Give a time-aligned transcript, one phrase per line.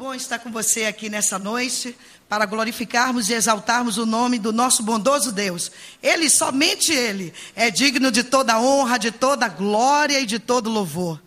[0.00, 1.94] bom estar com você aqui nessa noite
[2.26, 5.70] para glorificarmos e exaltarmos o nome do nosso bondoso Deus.
[6.02, 11.20] Ele, somente Ele, é digno de toda honra, de toda glória e de todo louvor.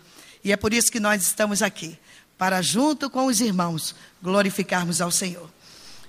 [0.44, 2.00] E é por isso que nós estamos aqui,
[2.36, 5.48] para junto com os irmãos glorificarmos ao Senhor.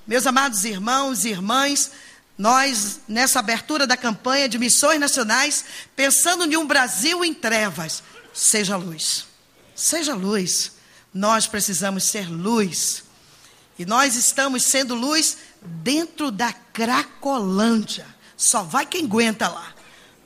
[0.07, 1.91] Meus amados irmãos e irmãs,
[2.39, 8.03] nós, nessa abertura da campanha de missões nacionais, pensando em um Brasil em trevas,
[8.33, 9.27] seja luz.
[9.75, 10.73] Seja luz.
[11.15, 13.05] Nós precisamos ser luz.
[13.79, 18.07] E nós estamos sendo luz dentro da Cracolândia.
[18.37, 19.73] Só vai quem aguenta lá.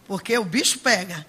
[0.06, 1.27] Porque o bicho pega.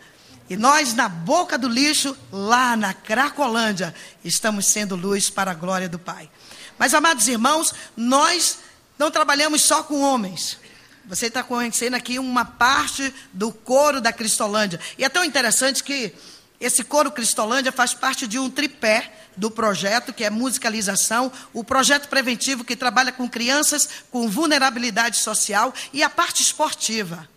[0.49, 3.93] E nós, na boca do lixo, lá na Cracolândia,
[4.23, 6.29] estamos sendo luz para a glória do Pai.
[6.77, 8.59] Mas, amados irmãos, nós
[8.97, 10.57] não trabalhamos só com homens.
[11.05, 14.79] Você está conhecendo aqui uma parte do coro da Cristolândia.
[14.97, 16.13] E é tão interessante que
[16.59, 22.09] esse coro Cristolândia faz parte de um tripé do projeto, que é musicalização, o projeto
[22.09, 27.27] preventivo que trabalha com crianças com vulnerabilidade social e a parte esportiva.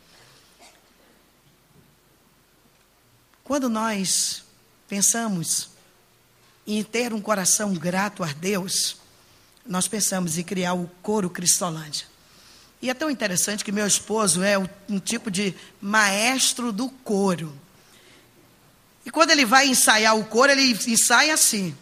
[3.44, 4.42] Quando nós
[4.88, 5.70] pensamos
[6.66, 8.96] em ter um coração grato a Deus,
[9.64, 12.06] nós pensamos em criar o coro Cristolândia.
[12.80, 17.61] E é tão interessante que meu esposo é um tipo de maestro do coro.
[19.04, 21.76] E quando ele vai ensaiar o coro, ele ensaia assim: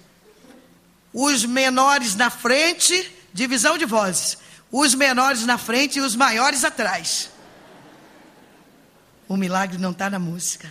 [1.12, 4.38] os menores na frente, divisão de vozes.
[4.72, 7.30] Os menores na frente e os maiores atrás.
[9.28, 10.70] O milagre não está na música,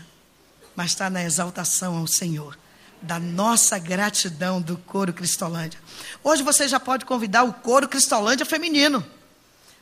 [0.76, 2.58] mas está na exaltação ao Senhor,
[3.02, 5.80] da nossa gratidão do coro Cristolândia.
[6.24, 9.06] Hoje você já pode convidar o coro Cristolândia feminino.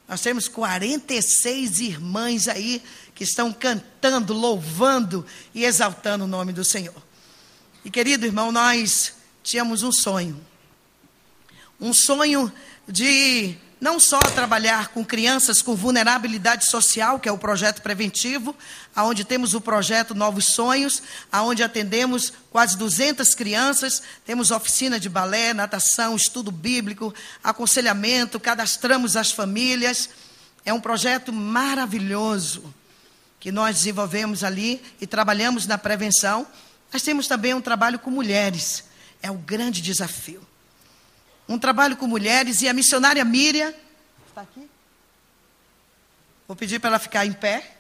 [0.08, 2.82] Nós temos 46 irmãs aí
[3.14, 6.96] que estão cantando, louvando e exaltando o nome do Senhor.
[7.84, 9.14] E querido irmão, nós
[9.44, 10.40] tínhamos um sonho.
[11.80, 12.52] Um sonho
[12.88, 18.56] de não só trabalhar com crianças com vulnerabilidade social, que é o projeto preventivo,
[18.96, 25.54] aonde temos o projeto Novos Sonhos, aonde atendemos quase 200 crianças, temos oficina de balé,
[25.54, 30.10] natação, estudo bíblico, aconselhamento, cadastramos as famílias.
[30.66, 32.74] É um projeto maravilhoso
[33.40, 36.48] que nós desenvolvemos ali e trabalhamos na prevenção.
[36.92, 38.86] Mas temos também um trabalho com mulheres.
[39.22, 40.47] É o grande desafio
[41.48, 43.74] um trabalho com mulheres e a missionária Miriam
[44.28, 44.70] está aqui.
[46.48, 47.76] Vou pedir para ela ficar em pé.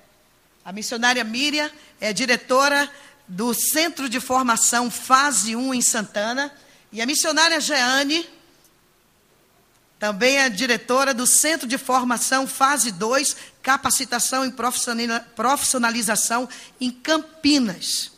[0.64, 2.92] A missionária Miriam é diretora
[3.28, 6.54] do Centro de Formação Fase 1 em Santana.
[6.92, 8.28] E a missionária Jeane
[10.00, 14.54] também é diretora do Centro de Formação Fase 2, Capacitação e
[15.36, 16.48] Profissionalização
[16.80, 18.12] em Campinas.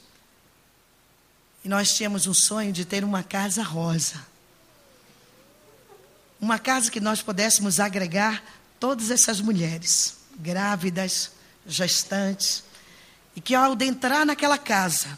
[1.63, 4.28] E nós tínhamos um sonho de ter uma casa rosa.
[6.39, 8.43] Uma casa que nós pudéssemos agregar
[8.79, 11.31] todas essas mulheres, grávidas,
[11.65, 12.63] gestantes,
[13.35, 15.17] e que ao entrar naquela casa,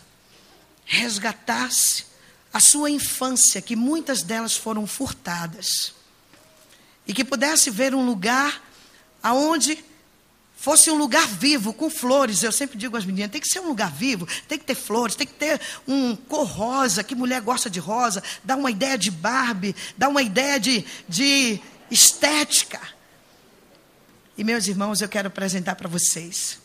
[0.86, 2.06] resgatasse
[2.54, 5.94] a sua infância, que muitas delas foram furtadas,
[7.08, 8.62] e que pudesse ver um lugar
[9.24, 9.84] aonde
[10.62, 12.44] fosse um lugar vivo, com flores.
[12.44, 15.16] Eu sempre digo às meninas: tem que ser um lugar vivo, tem que ter flores,
[15.16, 19.10] tem que ter um cor rosa, que mulher gosta de rosa, dá uma ideia de
[19.10, 22.80] Barbie, dá uma ideia de, de estética.
[24.38, 26.60] E, meus irmãos, eu quero apresentar para vocês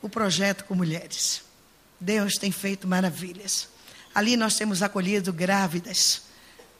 [0.00, 1.42] o projeto com mulheres.
[1.98, 3.68] Deus tem feito maravilhas.
[4.14, 6.22] Ali nós temos acolhido grávidas,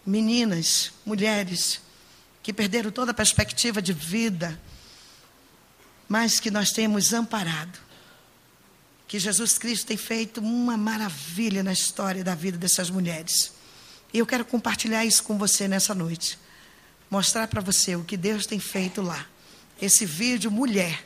[0.07, 1.81] meninas, mulheres
[2.41, 4.57] que perderam toda a perspectiva de vida
[6.09, 7.79] mas que nós temos amparado.
[9.07, 13.53] Que Jesus Cristo tem feito uma maravilha na história da vida dessas mulheres.
[14.13, 16.39] E eu quero compartilhar isso com você nessa noite.
[17.11, 19.27] Mostrar para você o que Deus tem feito lá.
[19.81, 21.05] Esse vídeo Mulher,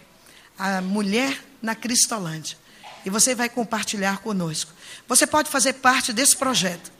[0.58, 2.56] a mulher na Cristolândia.
[3.04, 4.72] E você vai compartilhar conosco.
[5.06, 6.90] Você pode fazer parte desse projeto.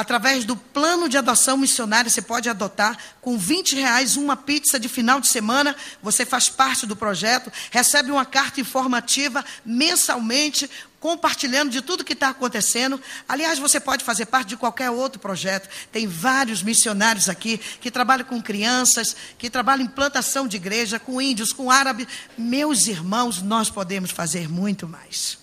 [0.00, 4.88] Através do plano de adoção missionária, você pode adotar com 20 reais uma pizza de
[4.88, 5.76] final de semana.
[6.02, 12.30] Você faz parte do projeto, recebe uma carta informativa mensalmente, compartilhando de tudo que está
[12.30, 12.98] acontecendo.
[13.28, 15.68] Aliás, você pode fazer parte de qualquer outro projeto.
[15.92, 21.20] Tem vários missionários aqui que trabalham com crianças, que trabalham em plantação de igreja, com
[21.20, 22.06] índios, com árabes.
[22.38, 25.36] Meus irmãos, nós podemos fazer muito mais.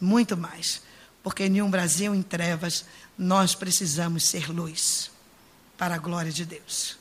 [0.00, 0.80] Muito mais.
[1.22, 2.84] Porque em um Brasil em trevas
[3.16, 5.10] nós precisamos ser luz
[5.78, 6.98] para a glória de Deus.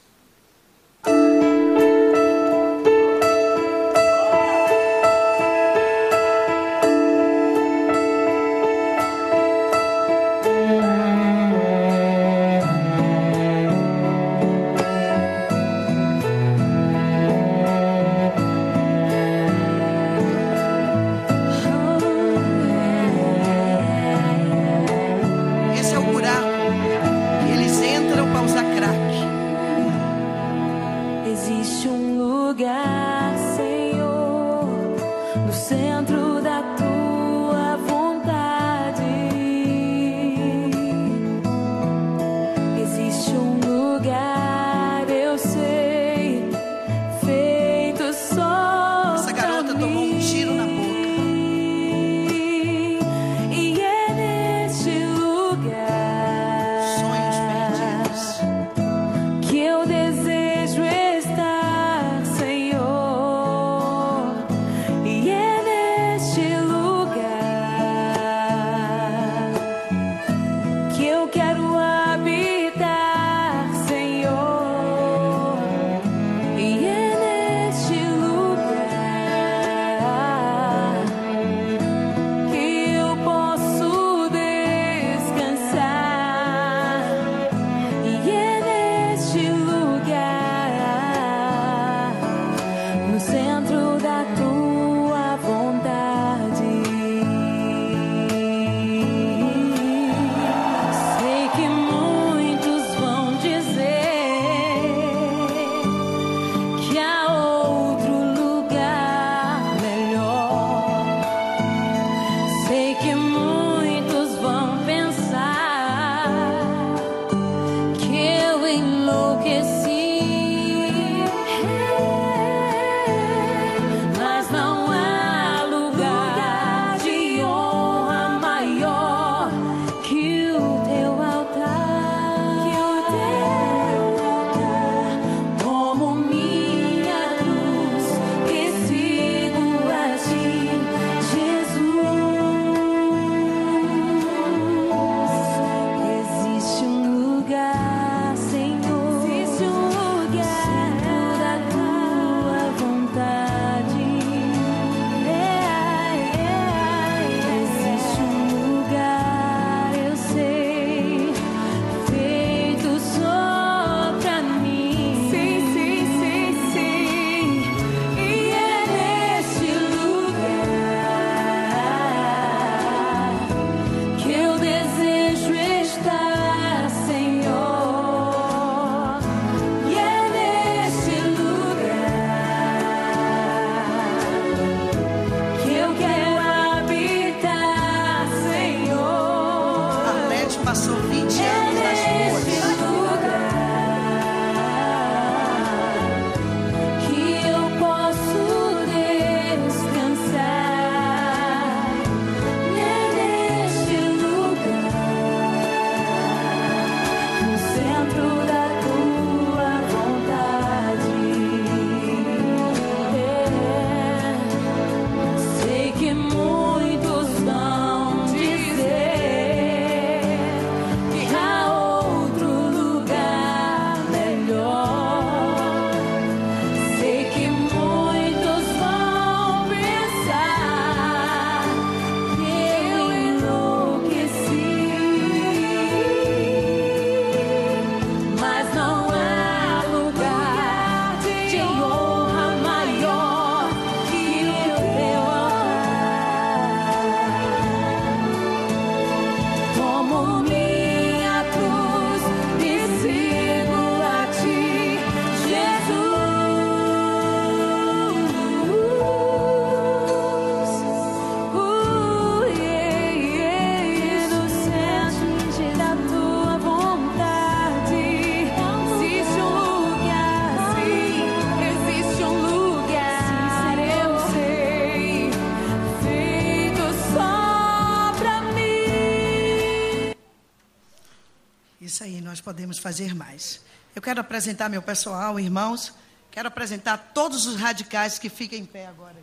[282.52, 283.62] Podemos fazer mais.
[283.96, 285.94] Eu quero apresentar meu pessoal, irmãos.
[286.30, 289.16] Quero apresentar todos os radicais que ficam em pé agora.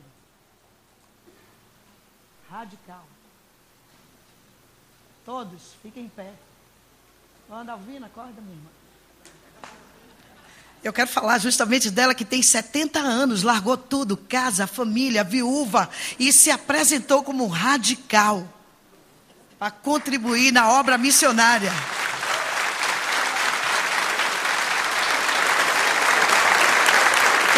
[2.50, 3.06] Radical.
[5.26, 6.32] Todos, fiquem em pé.
[7.50, 8.70] Anda, Alvina, acorda, minha irmã.
[10.82, 16.32] Eu quero falar justamente dela que tem 70 anos, largou tudo, casa, família, viúva, e
[16.32, 18.48] se apresentou como radical
[19.58, 21.72] para contribuir na obra missionária.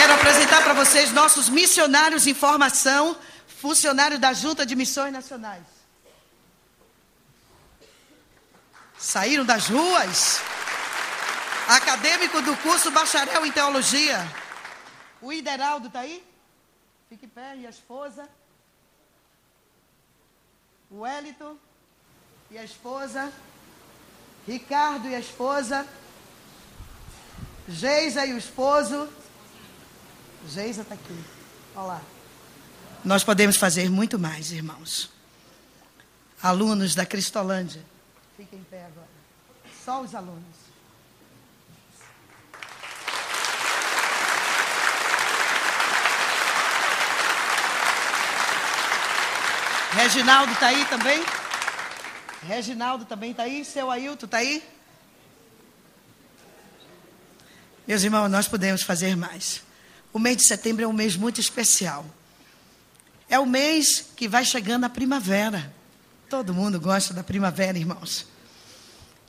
[0.00, 3.14] Quero apresentar para vocês nossos missionários em formação,
[3.46, 5.66] funcionário da Junta de Missões Nacionais.
[8.96, 10.40] Saíram das ruas.
[11.68, 14.26] Acadêmico do curso Bacharel em Teologia.
[15.20, 16.26] O Ideraldo está aí?
[17.10, 17.56] Fique em pé.
[17.58, 18.26] E a esposa?
[20.90, 21.58] O Wellington
[22.50, 23.30] e a esposa?
[24.48, 25.86] Ricardo e a esposa?
[27.68, 29.19] Geisa e o esposo?
[30.48, 31.24] Geisa está aqui.
[31.74, 32.02] Olha lá.
[33.04, 35.10] Nós podemos fazer muito mais, irmãos.
[36.42, 37.82] Alunos da Cristolândia.
[38.36, 39.08] Fiquem em pé agora.
[39.84, 40.70] Só os alunos.
[49.92, 51.24] Reginaldo está aí também?
[52.42, 53.64] Reginaldo também está aí?
[53.64, 54.62] Seu Ailton está aí?
[57.86, 59.62] Meus irmãos, nós podemos fazer mais.
[60.12, 62.04] O mês de setembro é um mês muito especial.
[63.28, 65.72] É o mês que vai chegando a primavera.
[66.28, 68.26] Todo mundo gosta da primavera, irmãos.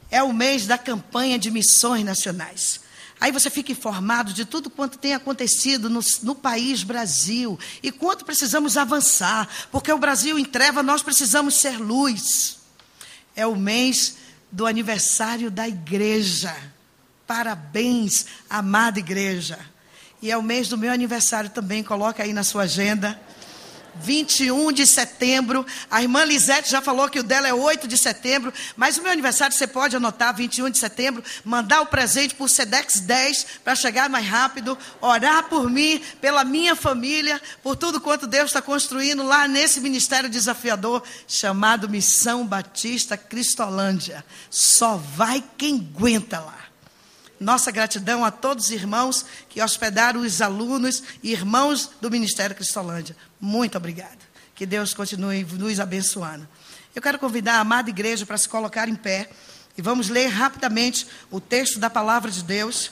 [0.10, 2.82] É o mês da campanha de missões nacionais.
[3.20, 8.26] Aí você fica informado de tudo quanto tem acontecido no, no, país Brasil e quanto
[8.26, 12.58] precisamos avançar, porque o Brasil em treva, nós precisamos ser luz.
[13.36, 14.18] É o mês
[14.52, 16.56] do aniversário da igreja.
[17.28, 19.60] Parabéns, amada igreja.
[20.22, 23.20] E é o mês do meu aniversário também, coloca aí na sua agenda.
[23.96, 25.66] 21 de setembro.
[25.90, 29.12] A irmã Lisete já falou que o dela é 8 de setembro, mas o meu
[29.12, 34.10] aniversário você pode anotar 21 de setembro, mandar o presente por Sedex 10 para chegar
[34.10, 39.48] mais rápido, orar por mim, pela minha família, por tudo quanto Deus está construindo lá
[39.48, 44.24] nesse ministério desafiador chamado Missão Batista Cristolândia.
[44.50, 46.71] Só vai quem aguenta lá.
[47.42, 53.18] Nossa gratidão a todos os irmãos que hospedaram os alunos e irmãos do Ministério Cristolândia.
[53.40, 54.20] Muito obrigada.
[54.54, 56.48] Que Deus continue nos abençoando.
[56.94, 59.28] Eu quero convidar a amada igreja para se colocar em pé
[59.76, 62.92] e vamos ler rapidamente o texto da palavra de Deus.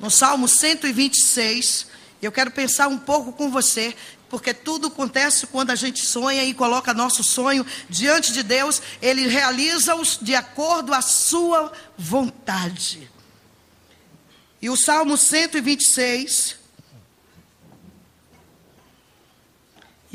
[0.00, 1.86] No Salmo 126,
[2.20, 3.94] eu quero pensar um pouco com você,
[4.28, 9.26] porque tudo acontece quando a gente sonha e coloca nosso sonho diante de Deus, Ele
[9.26, 13.10] realiza-os de acordo à sua vontade.
[14.60, 16.56] E o Salmo 126,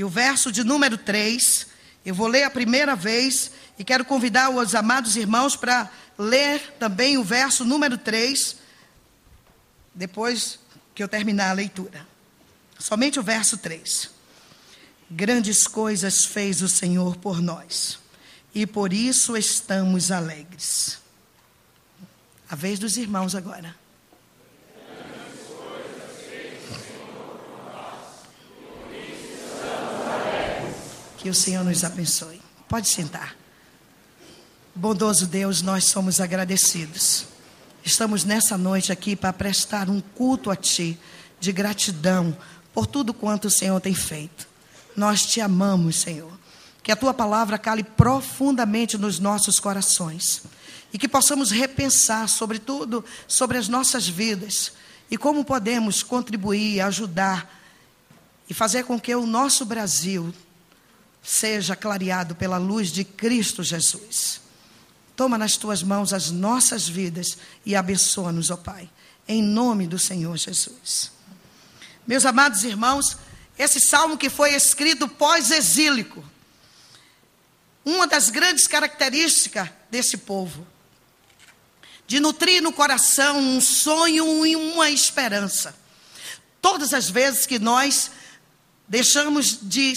[0.02, 1.68] E o verso de número 3,
[2.04, 7.20] eu vou ler a primeira vez e quero convidar os amados irmãos para ler também
[7.20, 8.56] o verso número 3,
[9.94, 10.58] depois
[10.96, 12.11] que eu terminar a leitura.
[12.82, 14.10] Somente o verso 3.
[15.08, 18.00] Grandes coisas fez o Senhor por nós,
[18.56, 20.98] e por isso estamos alegres.
[22.50, 23.76] A vez dos irmãos agora.
[31.20, 32.42] Que o Senhor nos abençoe.
[32.68, 33.36] Pode sentar.
[34.74, 37.28] Bondoso Deus, nós somos agradecidos.
[37.86, 41.00] Estamos nessa noite aqui para prestar um culto a Ti,
[41.40, 42.36] de gratidão
[42.74, 44.48] por tudo quanto o Senhor tem feito.
[44.96, 46.32] Nós te amamos, Senhor.
[46.84, 50.44] Que a Tua palavra cale profundamente nos nossos corações.
[50.94, 54.74] E que possamos repensar, sobretudo, sobre as nossas vidas.
[55.10, 57.62] E como podemos contribuir, ajudar
[58.50, 60.34] e fazer com que o nosso Brasil
[61.24, 64.42] seja clareado pela luz de Cristo Jesus.
[65.16, 68.90] Toma nas tuas mãos as nossas vidas e abençoa-nos, ó Pai,
[69.28, 71.12] em nome do Senhor Jesus.
[72.08, 73.18] Meus amados irmãos,
[73.58, 76.24] esse salmo que foi escrito pós-exílico,
[77.86, 80.68] uma das grandes características desse povo,
[82.08, 85.76] de nutrir no coração um sonho e uma esperança.
[86.62, 88.12] Todas as vezes que nós
[88.88, 89.94] deixamos de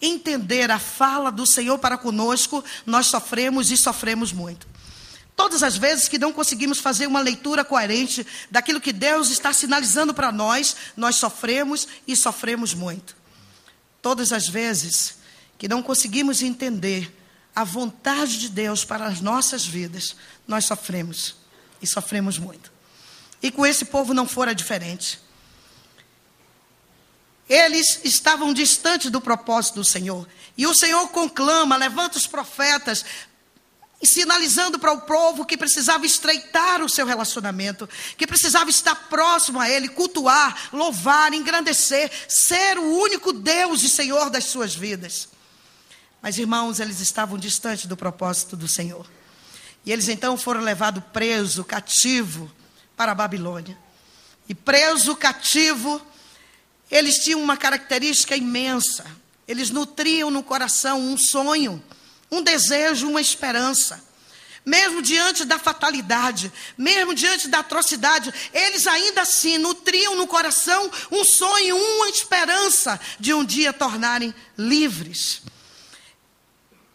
[0.00, 4.66] entender a fala do Senhor para conosco, nós sofremos e sofremos muito.
[5.36, 10.14] Todas as vezes que não conseguimos fazer uma leitura coerente daquilo que Deus está sinalizando
[10.14, 13.16] para nós, nós sofremos e sofremos muito.
[14.00, 15.16] Todas as vezes
[15.58, 17.12] que não conseguimos entender
[17.54, 21.36] a vontade de Deus para as nossas vidas, nós sofremos
[21.80, 22.72] e sofremos muito.
[23.42, 25.20] E com esse povo não fora diferente.
[27.48, 30.26] Eles estavam distantes do propósito do Senhor.
[30.56, 33.04] E o Senhor conclama, levanta os profetas,
[34.04, 39.68] sinalizando para o povo que precisava estreitar o seu relacionamento, que precisava estar próximo a
[39.68, 45.28] Ele, cultuar, louvar, engrandecer, ser o único Deus e Senhor das suas vidas.
[46.20, 49.06] Mas, irmãos, eles estavam distantes do propósito do Senhor.
[49.84, 52.50] E eles então foram levados preso, cativo,
[52.96, 53.76] para a Babilônia.
[54.48, 56.00] E preso, cativo,
[56.90, 59.04] eles tinham uma característica imensa.
[59.46, 61.82] Eles nutriam no coração um sonho,
[62.30, 64.02] um desejo, uma esperança.
[64.64, 71.22] Mesmo diante da fatalidade, mesmo diante da atrocidade, eles ainda assim nutriam no coração um
[71.22, 75.42] sonho, uma esperança de um dia tornarem livres.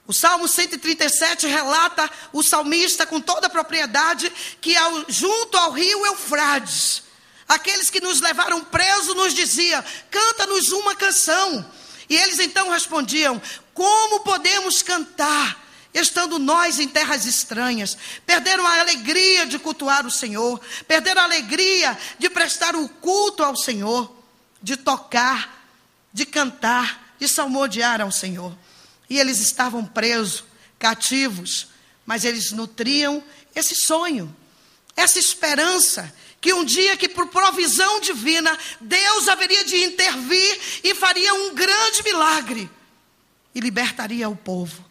[0.07, 6.03] O Salmo 137 relata o salmista com toda a propriedade que ao, junto ao rio
[6.07, 7.03] Eufrades,
[7.49, 11.65] Aqueles que nos levaram presos nos diziam: canta-nos uma canção.
[12.07, 13.41] E eles então respondiam:
[13.79, 15.65] como podemos cantar?
[15.93, 21.97] Estando nós em terras estranhas, perderam a alegria de cultuar o Senhor, perderam a alegria
[22.19, 24.13] de prestar o culto ao Senhor,
[24.61, 25.65] de tocar,
[26.11, 28.53] de cantar, de salmodiar ao Senhor.
[29.09, 30.43] E eles estavam presos,
[30.77, 31.67] cativos,
[32.05, 33.23] mas eles nutriam
[33.55, 34.35] esse sonho,
[34.93, 41.33] essa esperança que um dia que por provisão divina Deus haveria de intervir e faria
[41.33, 42.69] um grande milagre
[43.59, 44.83] e libertaria o povo.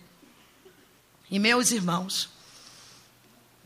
[1.30, 2.28] E meus irmãos,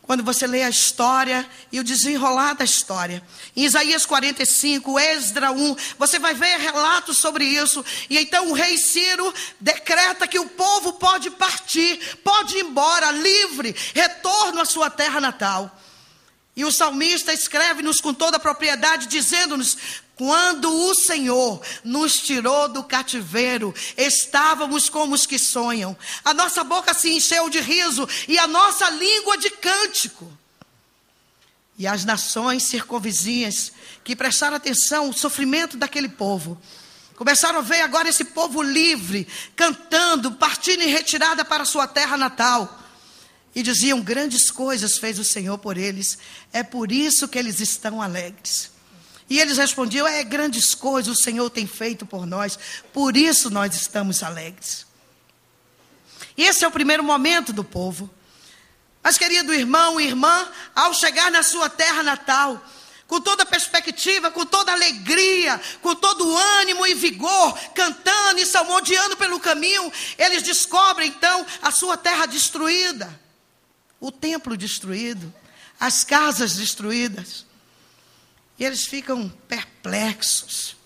[0.02, 3.22] quando você lê a história e o desenrolar da história,
[3.56, 7.84] em Isaías 45, Esdra 1, você vai ver relatos sobre isso.
[8.08, 13.74] E então o rei Ciro decreta que o povo pode partir, pode ir embora livre,
[13.94, 15.80] retorno à sua terra natal.
[16.54, 19.76] E o salmista escreve-nos com toda a propriedade, dizendo-nos:
[20.14, 25.96] quando o Senhor nos tirou do cativeiro, estávamos como os que sonham.
[26.24, 30.30] A nossa boca se encheu de riso e a nossa língua de cântico.
[31.78, 33.72] E as nações circunvizinhas
[34.04, 36.60] que prestaram atenção ao sofrimento daquele povo,
[37.16, 42.81] começaram a ver agora esse povo livre, cantando, partindo em retirada para sua terra natal.
[43.54, 46.18] E diziam: Grandes coisas fez o Senhor por eles,
[46.52, 48.70] é por isso que eles estão alegres.
[49.28, 52.58] E eles respondiam: É grandes coisas o Senhor tem feito por nós,
[52.92, 54.86] por isso nós estamos alegres.
[56.36, 58.10] Esse é o primeiro momento do povo.
[59.02, 62.64] Mas, querido irmão e irmã, ao chegar na sua terra natal,
[63.06, 69.40] com toda perspectiva, com toda alegria, com todo ânimo e vigor, cantando e salmodiando pelo
[69.40, 73.21] caminho, eles descobrem então a sua terra destruída
[74.02, 75.32] o templo destruído,
[75.78, 77.46] as casas destruídas.
[78.58, 80.76] E eles ficam perplexos,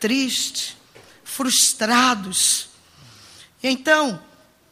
[0.00, 0.76] tristes,
[1.22, 2.68] frustrados.
[3.62, 4.20] E então,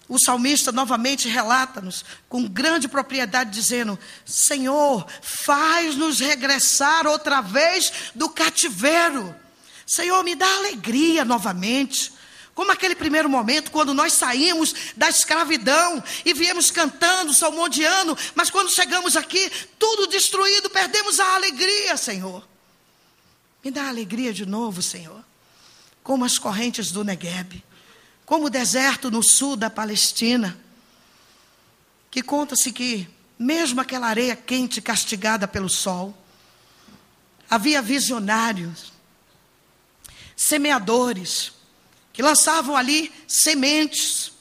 [0.08, 9.32] o salmista novamente relata-nos com grande propriedade, dizendo: Senhor, faz-nos regressar outra vez do cativeiro.
[9.86, 12.15] Senhor, me dá alegria novamente.
[12.56, 18.70] Como aquele primeiro momento, quando nós saímos da escravidão e viemos cantando, salmodiando, mas quando
[18.70, 22.48] chegamos aqui, tudo destruído, perdemos a alegria, Senhor.
[23.62, 25.22] Me dá alegria de novo, Senhor.
[26.02, 27.62] Como as correntes do Negueb,
[28.24, 30.58] como o deserto no sul da Palestina,
[32.10, 33.06] que conta-se que,
[33.38, 36.16] mesmo aquela areia quente castigada pelo sol,
[37.50, 38.94] havia visionários,
[40.34, 41.52] semeadores,
[42.16, 44.32] que lançavam ali sementes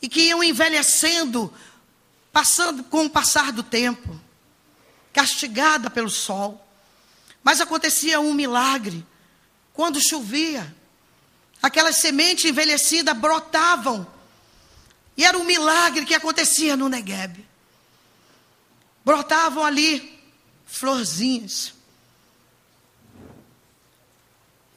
[0.00, 1.52] e que iam envelhecendo,
[2.32, 4.20] passando com o passar do tempo,
[5.12, 6.64] castigada pelo sol.
[7.42, 9.04] Mas acontecia um milagre.
[9.72, 10.72] Quando chovia,
[11.60, 14.06] aquelas sementes envelhecidas brotavam.
[15.16, 17.44] E era um milagre que acontecia no Negueb.
[19.04, 20.22] Brotavam ali
[20.68, 21.74] florzinhas.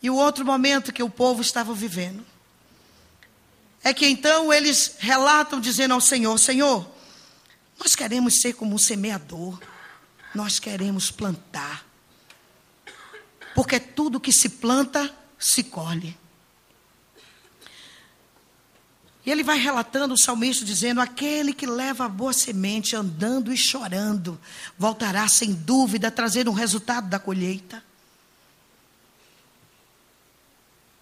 [0.01, 2.30] E o outro momento que o povo estava vivendo
[3.83, 6.89] é que então eles relatam dizendo ao Senhor: Senhor,
[7.79, 9.59] nós queremos ser como um semeador,
[10.35, 11.85] nós queremos plantar,
[13.55, 16.17] porque tudo que se planta se colhe.
[19.25, 23.57] E ele vai relatando o salmista dizendo: Aquele que leva a boa semente andando e
[23.57, 24.39] chorando,
[24.77, 27.83] voltará sem dúvida a trazer um resultado da colheita.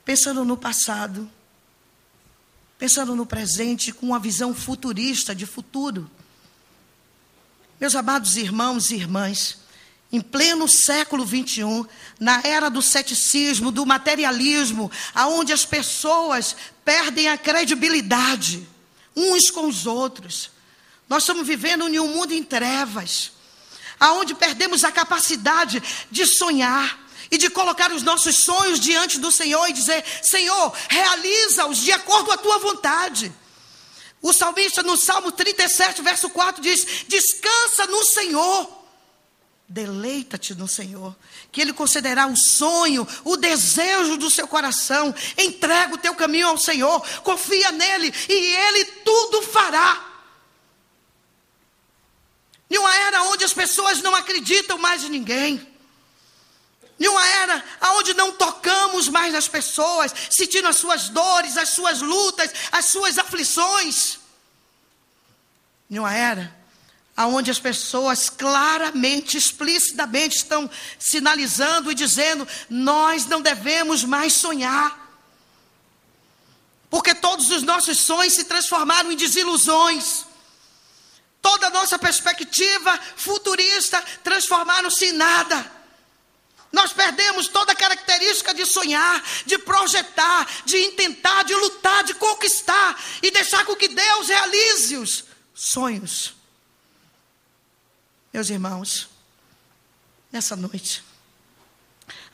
[0.03, 1.29] Pensando no passado,
[2.79, 6.09] pensando no presente com uma visão futurista de futuro.
[7.79, 9.59] Meus amados irmãos e irmãs,
[10.11, 11.85] em pleno século XXI,
[12.19, 18.65] na era do ceticismo, do materialismo, aonde as pessoas perdem a credibilidade
[19.15, 20.49] uns com os outros,
[21.09, 23.33] nós estamos vivendo em um mundo em trevas,
[23.99, 26.97] aonde perdemos a capacidade de sonhar,
[27.31, 32.25] e de colocar os nossos sonhos diante do Senhor e dizer: Senhor, realiza-os de acordo
[32.25, 33.31] com a tua vontade.
[34.21, 38.79] O salmista no Salmo 37, verso 4 diz: Descansa no Senhor.
[39.71, 41.15] Deleita-te no Senhor,
[41.51, 45.13] que Ele concederá o sonho, o desejo do seu coração.
[45.37, 50.07] Entrega o teu caminho ao Senhor, confia nele e Ele tudo fará.
[52.67, 55.68] Em uma era onde as pessoas não acreditam mais em ninguém,
[56.99, 62.01] em uma era onde não tocamos mais nas pessoas, sentindo as suas dores, as suas
[62.01, 64.19] lutas, as suas aflições.
[65.89, 66.59] Em uma era
[67.17, 75.07] onde as pessoas claramente, explicitamente estão sinalizando e dizendo: nós não devemos mais sonhar.
[76.89, 80.25] Porque todos os nossos sonhos se transformaram em desilusões.
[81.41, 85.78] Toda a nossa perspectiva futurista transformaram-se em nada.
[86.71, 93.01] Nós perdemos toda a característica de sonhar, de projetar, de intentar, de lutar, de conquistar
[93.23, 96.35] e deixar com que Deus realize os sonhos.
[98.31, 99.09] Meus irmãos,
[100.31, 101.03] nessa noite,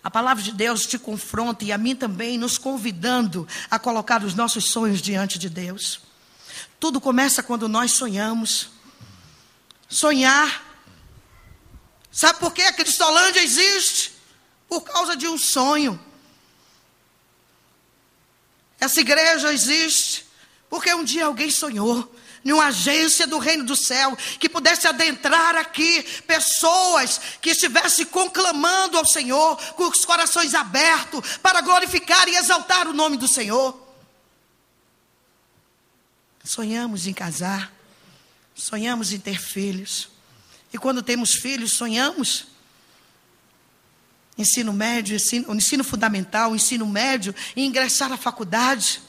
[0.03, 4.35] a palavra de Deus te confronta e a mim também, nos convidando a colocar os
[4.35, 6.01] nossos sonhos diante de Deus.
[6.79, 8.69] Tudo começa quando nós sonhamos.
[9.87, 10.63] Sonhar.
[12.11, 14.14] Sabe por que a Cristolândia existe?
[14.67, 15.99] Por causa de um sonho.
[18.79, 20.25] Essa igreja existe
[20.69, 26.03] porque um dia alguém sonhou nenhuma agência do reino do céu que pudesse adentrar aqui
[26.27, 32.93] pessoas que estivessem conclamando ao Senhor com os corações abertos para glorificar e exaltar o
[32.93, 33.83] nome do Senhor.
[36.43, 37.73] Sonhamos em casar,
[38.53, 40.09] sonhamos em ter filhos.
[40.71, 42.45] E quando temos filhos, sonhamos
[44.37, 49.01] ensino médio, ensino, ensino fundamental, ensino médio, e ingressar na faculdade.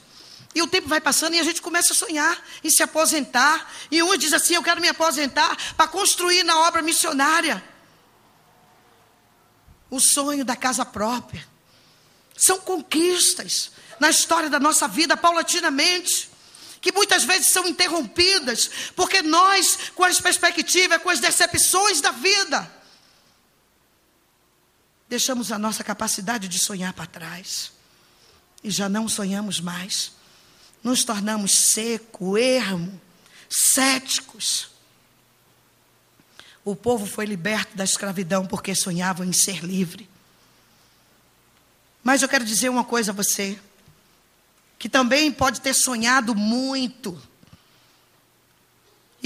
[0.54, 3.70] E o tempo vai passando e a gente começa a sonhar em se aposentar.
[3.90, 7.62] E um diz assim: Eu quero me aposentar para construir na obra missionária.
[9.90, 11.46] O sonho da casa própria.
[12.36, 16.30] São conquistas na história da nossa vida, paulatinamente,
[16.80, 22.70] que muitas vezes são interrompidas, porque nós, com as perspectivas, com as decepções da vida,
[25.08, 27.72] deixamos a nossa capacidade de sonhar para trás.
[28.62, 30.12] E já não sonhamos mais.
[30.82, 33.00] Nos tornamos seco, ermo,
[33.48, 34.70] céticos.
[36.64, 40.08] O povo foi liberto da escravidão porque sonhava em ser livre.
[42.02, 43.58] Mas eu quero dizer uma coisa a você,
[44.78, 47.20] que também pode ter sonhado muito,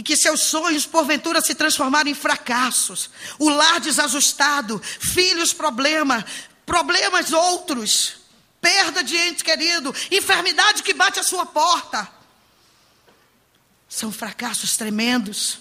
[0.00, 6.24] e que seus sonhos, porventura, se transformaram em fracassos, o lar desajustado, filhos problema,
[6.64, 8.14] problemas outros,
[8.62, 12.10] perda de ente querido, enfermidade que bate a sua porta.
[13.90, 15.58] São fracassos tremendos.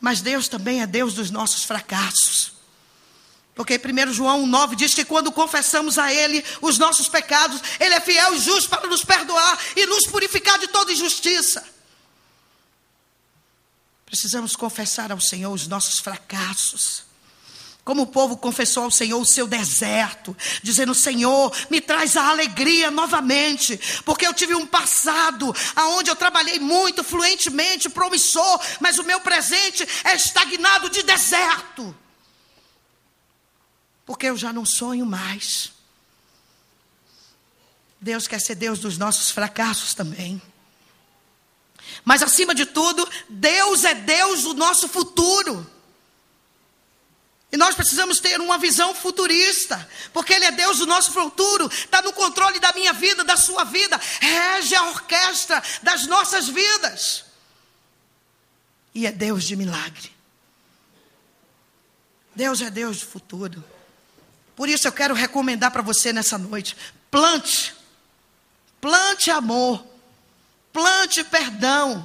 [0.00, 2.54] Mas Deus também é Deus dos nossos fracassos.
[3.54, 8.00] Porque 1 João 9 diz que quando confessamos a Ele os nossos pecados, Ele é
[8.00, 11.73] fiel e justo para nos perdoar e nos purificar de toda injustiça.
[14.14, 17.02] Precisamos confessar ao Senhor os nossos fracassos.
[17.84, 22.92] Como o povo confessou ao Senhor o seu deserto, dizendo: Senhor, me traz a alegria
[22.92, 29.20] novamente, porque eu tive um passado aonde eu trabalhei muito, fluentemente, promissor, mas o meu
[29.20, 31.92] presente é estagnado de deserto.
[34.06, 35.72] Porque eu já não sonho mais.
[38.00, 40.40] Deus quer ser Deus dos nossos fracassos também.
[42.04, 45.70] Mas acima de tudo, Deus é Deus do nosso futuro.
[47.52, 52.02] E nós precisamos ter uma visão futurista, porque Ele é Deus do nosso futuro, está
[52.02, 57.24] no controle da minha vida, da sua vida, rege a orquestra das nossas vidas.
[58.92, 60.10] E é Deus de milagre.
[62.34, 63.64] Deus é Deus do futuro.
[64.56, 66.76] Por isso eu quero recomendar para você nessa noite:
[67.08, 67.72] plante,
[68.80, 69.93] plante amor
[70.74, 72.04] Plante perdão.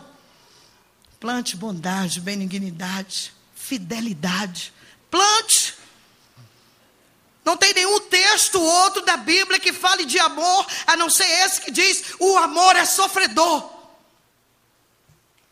[1.20, 4.72] Plante bondade, benignidade, fidelidade.
[5.10, 5.74] Plante.
[7.44, 11.60] Não tem nenhum texto outro da Bíblia que fale de amor, a não ser esse
[11.62, 13.74] que diz: o amor é sofredor.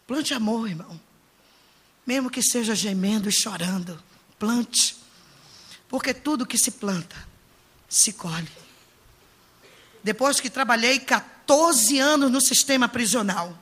[0.06, 1.01] Plante amor, irmão.
[2.06, 4.01] Mesmo que seja gemendo e chorando,
[4.38, 4.95] plante.
[5.89, 7.15] Porque tudo que se planta,
[7.89, 8.51] se colhe.
[10.03, 13.58] Depois que trabalhei 14 14 anos no sistema prisional.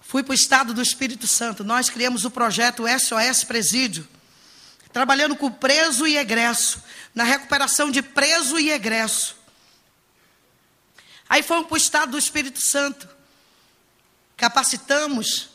[0.00, 1.62] Fui para o estado do Espírito Santo.
[1.62, 4.08] Nós criamos o projeto SOS Presídio,
[4.92, 6.82] trabalhando com preso e egresso,
[7.14, 9.36] na recuperação de preso e egresso.
[11.28, 13.08] Aí fomos para o estado do Espírito Santo.
[14.36, 15.50] Capacitamos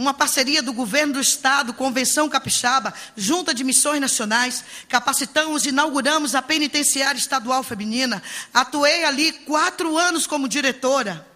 [0.00, 6.34] uma parceria do governo do estado, Convenção Capixaba, Junta de Missões Nacionais, capacitamos e inauguramos
[6.34, 8.22] a penitenciária estadual feminina.
[8.52, 11.28] Atuei ali quatro anos como diretora.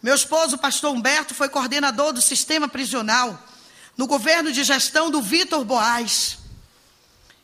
[0.00, 3.44] Meu esposo, pastor Humberto, foi coordenador do sistema prisional,
[3.96, 6.38] no governo de gestão do Vitor Boaz.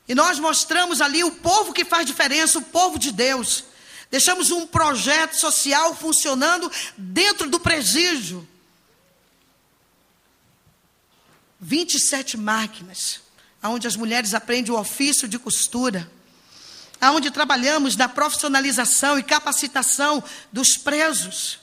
[0.06, 3.64] E nós mostramos ali o povo que faz diferença, o povo de Deus.
[4.08, 8.46] Deixamos um projeto social funcionando dentro do presídio
[11.60, 13.20] 27 máquinas,
[13.62, 16.10] onde as mulheres aprendem o ofício de costura,
[17.02, 21.58] onde trabalhamos na profissionalização e capacitação dos presos.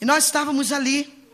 [0.00, 1.26] E nós estávamos ali,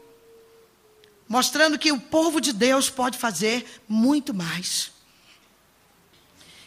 [1.28, 4.92] mostrando que o povo de Deus pode fazer muito mais.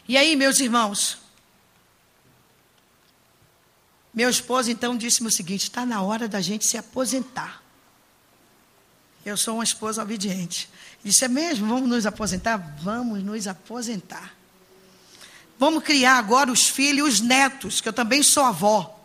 [0.08, 1.18] E aí, meus irmãos,
[4.14, 7.62] meu esposo então disse-me o seguinte: está na hora da gente se aposentar.
[9.26, 10.70] Eu sou uma esposa obediente.
[11.04, 11.68] Disse: É mesmo?
[11.68, 12.58] Vamos nos aposentar?
[12.82, 14.34] Vamos nos aposentar.
[15.58, 18.98] Vamos criar agora os filhos e os netos, que eu também sou avó.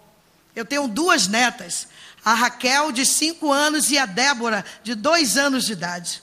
[0.54, 1.88] Eu tenho duas netas,
[2.24, 6.22] a Raquel, de cinco anos, e a Débora, de dois anos de idade.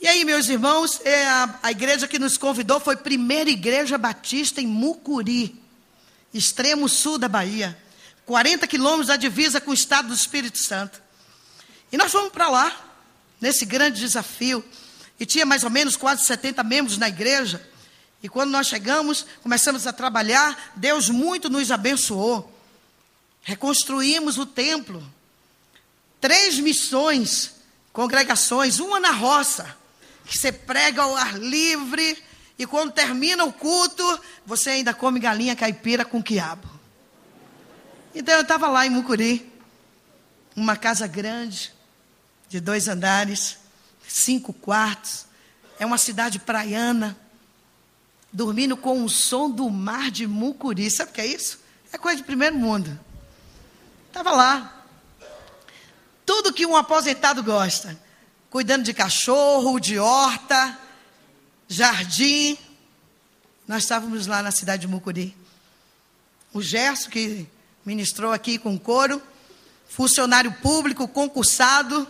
[0.00, 4.60] E aí, meus irmãos, é a, a igreja que nos convidou foi Primeira Igreja Batista
[4.60, 5.60] em Mucuri,
[6.32, 7.76] extremo sul da Bahia.
[8.26, 11.02] 40 quilômetros da divisa com o estado do Espírito Santo.
[11.92, 12.74] E nós fomos para lá,
[13.40, 14.64] nesse grande desafio.
[15.20, 17.64] E tinha mais ou menos quase 70 membros na igreja.
[18.22, 22.50] E quando nós chegamos, começamos a trabalhar, Deus muito nos abençoou.
[23.42, 25.04] Reconstruímos o templo.
[26.20, 27.52] Três missões,
[27.92, 29.76] congregações, uma na roça,
[30.24, 32.16] que você prega ao ar livre,
[32.58, 36.70] e quando termina o culto, você ainda come galinha caipira com quiabo.
[38.14, 39.50] Então eu estava lá em Mucuri,
[40.54, 41.72] uma casa grande,
[42.52, 43.56] de dois andares,
[44.06, 45.24] cinco quartos,
[45.78, 47.18] é uma cidade praiana,
[48.30, 50.90] dormindo com o som do mar de Mucuri.
[50.90, 51.60] Sabe o que é isso?
[51.90, 53.00] É coisa de primeiro mundo.
[54.06, 54.84] Estava lá.
[56.26, 57.98] Tudo que um aposentado gosta.
[58.50, 60.78] Cuidando de cachorro, de horta,
[61.66, 62.58] jardim.
[63.66, 65.34] Nós estávamos lá na cidade de Mucuri.
[66.52, 67.48] O Gerson, que
[67.82, 69.22] ministrou aqui com coro,
[69.88, 72.06] funcionário público, concursado,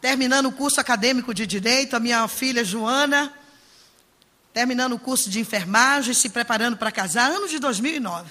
[0.00, 3.32] terminando o curso acadêmico de Direito, a minha filha Joana,
[4.52, 8.30] terminando o curso de enfermagem, se preparando para casar, ano de 2009.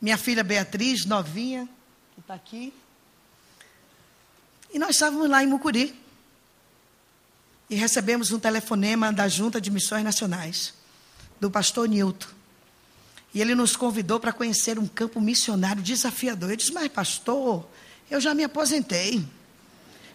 [0.00, 1.68] Minha filha Beatriz, novinha,
[2.14, 2.72] que está aqui.
[4.72, 5.98] E nós estávamos lá em Mucuri.
[7.70, 10.72] E recebemos um telefonema da Junta de Missões Nacionais,
[11.38, 12.28] do pastor Nilton.
[13.34, 16.50] E ele nos convidou para conhecer um campo missionário desafiador.
[16.50, 17.68] Eu disse, mas pastor,
[18.10, 19.24] eu já me aposentei.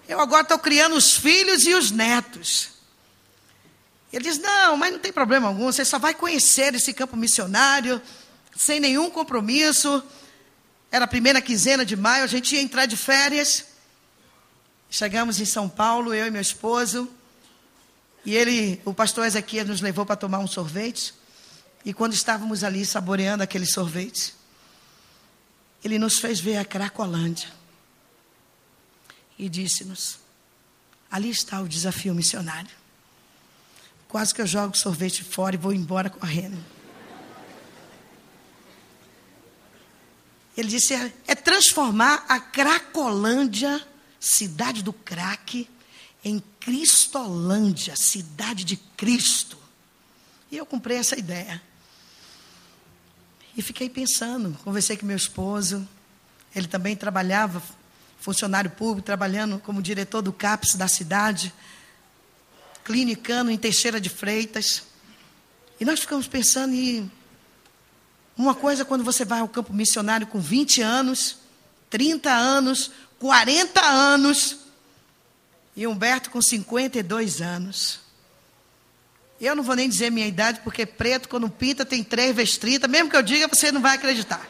[0.08, 2.70] Eu agora estou criando os filhos e os netos.
[4.12, 8.02] Ele diz: Não, mas não tem problema algum, você só vai conhecer esse campo missionário,
[8.56, 10.04] sem nenhum compromisso.
[10.92, 13.66] Era a primeira quinzena de maio, a gente ia entrar de férias.
[14.90, 17.10] Chegamos em São Paulo, eu e meu esposo.
[18.24, 21.14] E ele, o pastor Ezequiel, nos levou para tomar um sorvete.
[21.84, 24.36] E quando estávamos ali saboreando aquele sorvete,
[25.84, 27.50] ele nos fez ver a Cracolândia.
[29.44, 30.20] E disse-nos:
[31.12, 32.72] ali está o desafio missionário.
[34.08, 36.64] Quase que eu jogo sorvete fora e vou embora correndo.
[40.56, 43.86] Ele disse: é, é transformar a Cracolândia,
[44.18, 45.70] cidade do crack,
[46.24, 49.58] em Cristolândia, cidade de Cristo.
[50.50, 51.62] E eu comprei essa ideia.
[53.58, 55.86] E fiquei pensando, conversei com meu esposo,
[56.56, 57.62] ele também trabalhava,
[58.24, 61.54] funcionário público, trabalhando como diretor do CAPS da cidade,
[62.86, 64.84] clinicando em Teixeira de Freitas.
[65.78, 67.12] E nós ficamos pensando em
[68.38, 71.36] uma coisa quando você vai ao campo missionário com 20 anos,
[71.90, 74.58] 30 anos, 40 anos,
[75.76, 78.00] e Humberto com 52 anos.
[79.42, 82.88] Eu não vou nem dizer minha idade, porque preto, quando pinta, tem três 30.
[82.88, 84.48] Mesmo que eu diga, você não vai acreditar.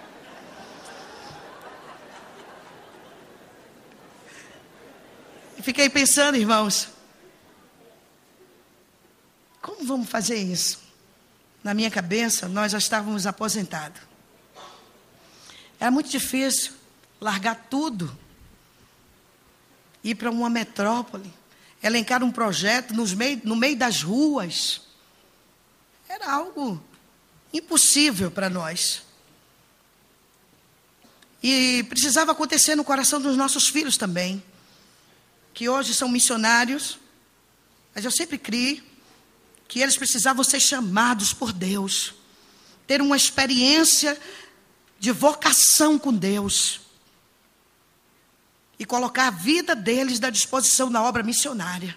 [5.63, 6.89] Fiquei pensando, irmãos,
[9.61, 10.81] como vamos fazer isso?
[11.63, 14.01] Na minha cabeça, nós já estávamos aposentados.
[15.79, 16.73] Era muito difícil
[17.19, 18.15] largar tudo,
[20.03, 21.33] ir para uma metrópole
[21.83, 24.81] elencar um projeto nos meio, no meio das ruas.
[26.07, 26.81] Era algo
[27.51, 29.03] impossível para nós.
[31.43, 34.41] E precisava acontecer no coração dos nossos filhos também,
[35.53, 36.97] que hoje são missionários,
[37.93, 38.83] mas eu sempre criei
[39.67, 42.13] que eles precisavam ser chamados por Deus,
[42.87, 44.19] ter uma experiência
[44.99, 46.81] de vocação com Deus
[48.79, 51.95] e colocar a vida deles à disposição na obra missionária.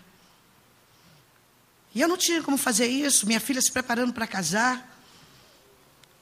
[1.95, 5.01] E eu não tinha como fazer isso, minha filha se preparando para casar.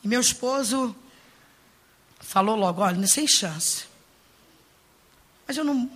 [0.05, 0.95] E meu esposo
[2.21, 3.85] falou logo: olha, sem chance.
[5.47, 5.91] Mas eu não,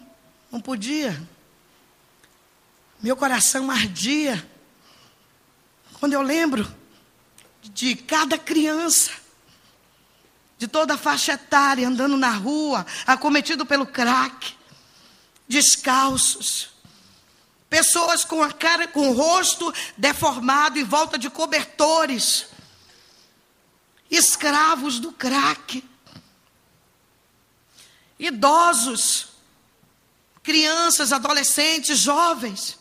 [0.51, 1.21] não podia.
[3.01, 4.45] Meu coração ardia.
[6.01, 6.73] Quando eu lembro
[7.63, 9.13] de cada criança
[10.59, 14.57] de toda a faixa etária, andando na rua, acometido pelo crack,
[15.47, 16.71] descalços.
[17.71, 22.47] Pessoas com a cara, com o rosto deformado em volta de cobertores.
[24.11, 25.85] Escravos do crack.
[28.19, 29.29] Idosos,
[30.49, 32.79] crianças, adolescentes, jovens.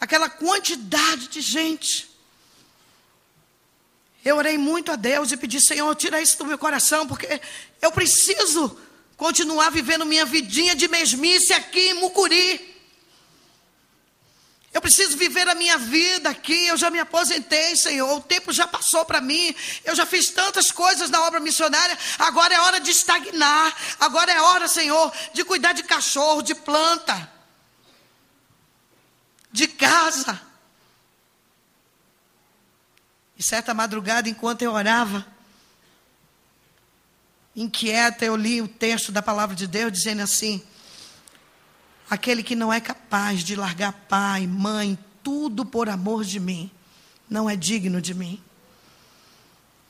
[0.00, 2.08] Aquela quantidade de gente.
[4.24, 7.42] Eu orei muito a Deus e pedi, Senhor, tira isso do meu coração, porque
[7.82, 8.74] eu preciso
[9.18, 12.69] continuar vivendo minha vidinha de mesmice aqui em Mucuri.
[14.72, 16.68] Eu preciso viver a minha vida aqui.
[16.68, 18.16] Eu já me aposentei, Senhor.
[18.16, 19.54] O tempo já passou para mim.
[19.84, 21.98] Eu já fiz tantas coisas na obra missionária.
[22.18, 23.76] Agora é hora de estagnar.
[23.98, 27.30] Agora é hora, Senhor, de cuidar de cachorro, de planta,
[29.50, 30.40] de casa.
[33.36, 35.26] E certa madrugada, enquanto eu orava,
[37.56, 40.62] inquieta, eu li o texto da palavra de Deus dizendo assim:
[42.10, 46.68] Aquele que não é capaz de largar pai, mãe, tudo por amor de mim,
[47.28, 48.42] não é digno de mim.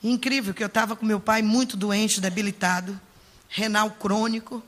[0.05, 3.01] Incrível que eu estava com meu pai muito doente, debilitado,
[3.49, 4.63] renal crônico,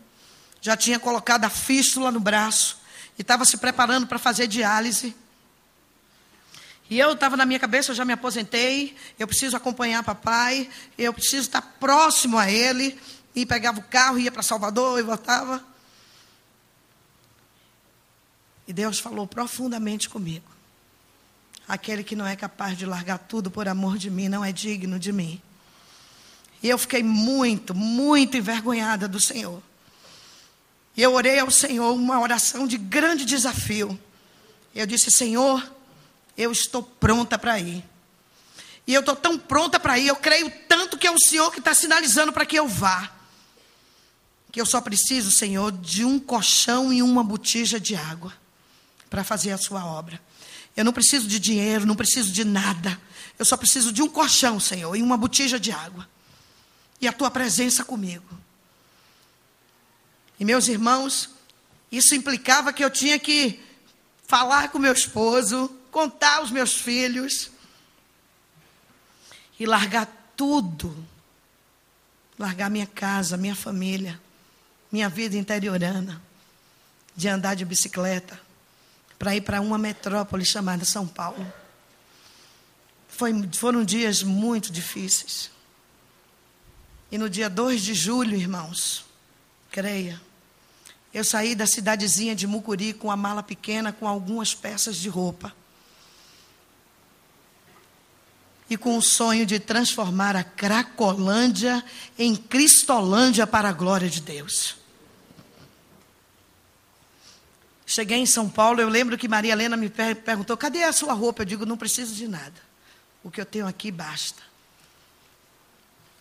[0.62, 2.78] já tinha colocado a fístula no braço
[3.18, 5.14] e estava se preparando para fazer diálise.
[6.88, 11.12] E eu estava na minha cabeça, eu já me aposentei, eu preciso acompanhar papai, eu
[11.12, 12.98] preciso estar próximo a ele.
[13.34, 15.71] E pegava o carro, ia para Salvador e voltava.
[18.66, 20.52] E Deus falou profundamente comigo.
[21.66, 24.98] Aquele que não é capaz de largar tudo por amor de mim não é digno
[24.98, 25.40] de mim.
[26.62, 29.62] E eu fiquei muito, muito envergonhada do Senhor.
[30.96, 33.98] E eu orei ao Senhor uma oração de grande desafio.
[34.74, 35.72] Eu disse: Senhor,
[36.36, 37.84] eu estou pronta para ir.
[38.86, 41.60] E eu estou tão pronta para ir, eu creio tanto que é o Senhor que
[41.60, 43.10] está sinalizando para que eu vá.
[44.50, 48.41] Que eu só preciso, Senhor, de um colchão e uma botija de água
[49.12, 50.18] para fazer a sua obra.
[50.74, 52.98] Eu não preciso de dinheiro, não preciso de nada.
[53.38, 56.08] Eu só preciso de um colchão, Senhor, e uma botija de água.
[56.98, 58.24] E a tua presença comigo.
[60.40, 61.28] E meus irmãos,
[61.90, 63.60] isso implicava que eu tinha que
[64.26, 67.50] falar com meu esposo, contar os meus filhos
[69.60, 71.06] e largar tudo.
[72.38, 74.18] Largar minha casa, minha família,
[74.90, 76.20] minha vida interiorana,
[77.14, 78.40] de andar de bicicleta
[79.22, 81.46] para ir para uma metrópole chamada São Paulo.
[83.06, 85.48] Foi, foram dias muito difíceis.
[87.08, 89.04] E no dia 2 de julho, irmãos,
[89.70, 90.20] creia,
[91.14, 95.54] eu saí da cidadezinha de Mucuri com a mala pequena, com algumas peças de roupa.
[98.68, 101.84] E com o sonho de transformar a Cracolândia
[102.18, 104.81] em Cristolândia para a glória de Deus.
[107.92, 111.42] Cheguei em São Paulo, eu lembro que Maria Helena me perguntou: cadê a sua roupa?
[111.42, 112.54] Eu digo: não preciso de nada.
[113.22, 114.42] O que eu tenho aqui basta.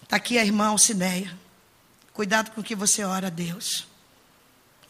[0.04, 1.34] Está aqui a irmã Alcineia.
[2.12, 3.88] Cuidado com o que você ora a Deus.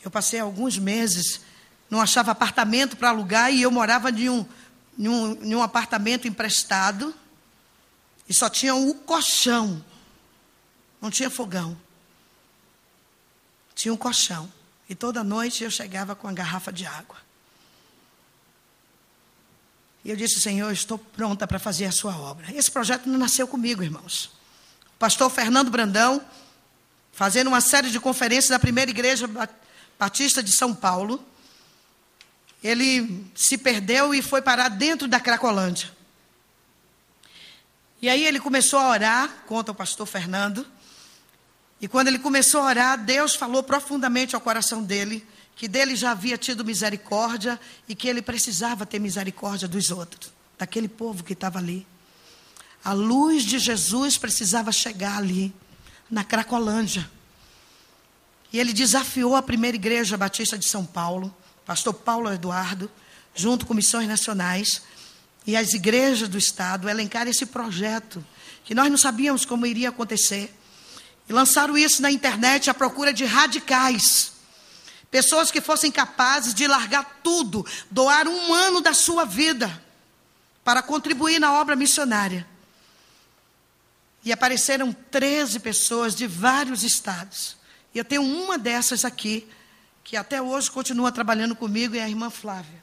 [0.04, 1.41] Eu passei alguns meses,
[1.88, 4.44] não achava apartamento para alugar e eu morava em um,
[4.98, 7.13] um, em um apartamento emprestado
[8.28, 9.86] e só tinha um colchão.
[11.00, 11.77] Não tinha fogão.
[13.75, 14.52] Tinha um colchão.
[14.92, 17.15] E toda noite eu chegava com a garrafa de água.
[20.04, 22.54] E eu disse, Senhor, estou pronta para fazer a sua obra.
[22.54, 24.25] Esse projeto não nasceu comigo, irmãos.
[24.87, 26.21] O pastor Fernando Brandão,
[27.13, 29.29] fazendo uma série de conferências da primeira igreja
[29.98, 31.25] batista de São Paulo,
[32.62, 35.89] ele se perdeu e foi parar dentro da Cracolândia.
[38.02, 40.67] E aí ele começou a orar, conta o pastor Fernando,
[41.82, 45.25] e quando ele começou a orar, Deus falou profundamente ao coração dele
[45.56, 50.88] que dele já havia tido misericórdia e que ele precisava ter misericórdia dos outros, daquele
[50.88, 51.86] povo que estava ali.
[52.84, 55.54] A luz de Jesus precisava chegar ali,
[56.10, 57.10] na Cracolândia.
[58.52, 61.34] E ele desafiou a primeira igreja batista de São Paulo,
[61.65, 62.92] pastor Paulo Eduardo,
[63.34, 64.82] junto com missões nacionais
[65.48, 68.23] e as igrejas do estado, a elencar esse projeto,
[68.65, 70.54] que nós não sabíamos como iria acontecer.
[71.28, 74.32] E lançaram isso na internet à procura de radicais.
[75.10, 79.82] Pessoas que fossem capazes de largar tudo, doar um ano da sua vida
[80.63, 82.48] para contribuir na obra missionária.
[84.24, 87.58] E apareceram 13 pessoas de vários estados.
[87.94, 89.48] E eu tenho uma dessas aqui,
[90.04, 92.81] que até hoje continua trabalhando comigo, é a irmã Flávia.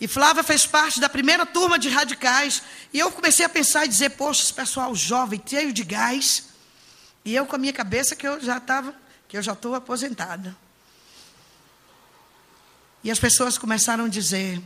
[0.00, 2.62] E Flávia fez parte da primeira turma de radicais.
[2.92, 6.44] E eu comecei a pensar e dizer, poxa, esse pessoal jovem, cheio de gás.
[7.24, 8.94] E eu com a minha cabeça que eu já estava,
[9.28, 10.56] que eu já estou aposentada.
[13.04, 14.62] E as pessoas começaram a dizer,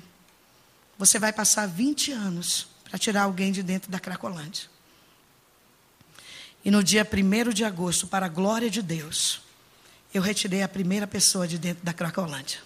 [0.96, 4.68] você vai passar 20 anos para tirar alguém de dentro da Cracolândia.
[6.64, 9.42] E no dia 1 de agosto, para a glória de Deus,
[10.12, 12.60] eu retirei a primeira pessoa de dentro da Cracolândia.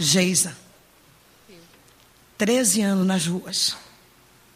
[0.00, 0.56] Geisa.
[2.38, 3.76] 13 anos nas ruas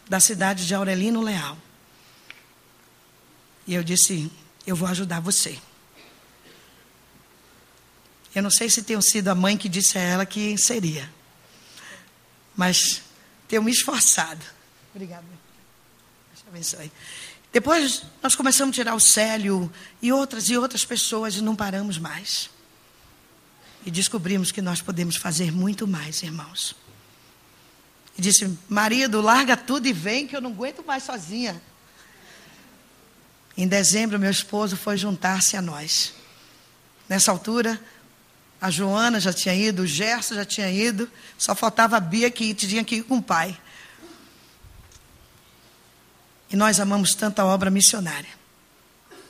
[0.09, 1.59] da cidade de Aurelino Leal.
[3.66, 4.32] E eu disse:
[4.66, 5.59] Eu vou ajudar você.
[8.34, 11.12] Eu não sei se tenho sido a mãe que disse a ela que seria,
[12.57, 13.03] mas
[13.47, 14.45] tenho me esforçado.
[14.95, 15.26] Obrigada.
[16.32, 16.90] Deus abençoe.
[17.53, 19.70] Depois nós começamos a tirar o Célio
[20.01, 22.49] e outras e outras pessoas e não paramos mais.
[23.85, 26.74] E descobrimos que nós podemos fazer muito mais, irmãos.
[28.16, 31.61] E disse: Marido, larga tudo e vem, que eu não aguento mais sozinha.
[33.57, 36.12] Em dezembro, meu esposo foi juntar-se a nós.
[37.09, 37.80] Nessa altura,
[38.61, 42.55] a Joana já tinha ido, o Gerson já tinha ido, só faltava a Bia que
[42.55, 43.59] tinha que ir com o pai.
[46.51, 48.30] E nós amamos tanto a obra missionária,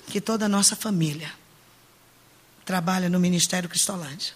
[0.07, 1.33] que toda a nossa família
[2.65, 4.33] trabalha no Ministério Cristolândia.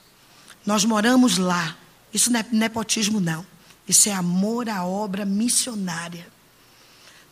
[0.69, 1.79] Nós moramos lá.
[2.13, 3.47] Isso não é nepotismo, não.
[3.89, 6.29] Isso é amor à obra missionária.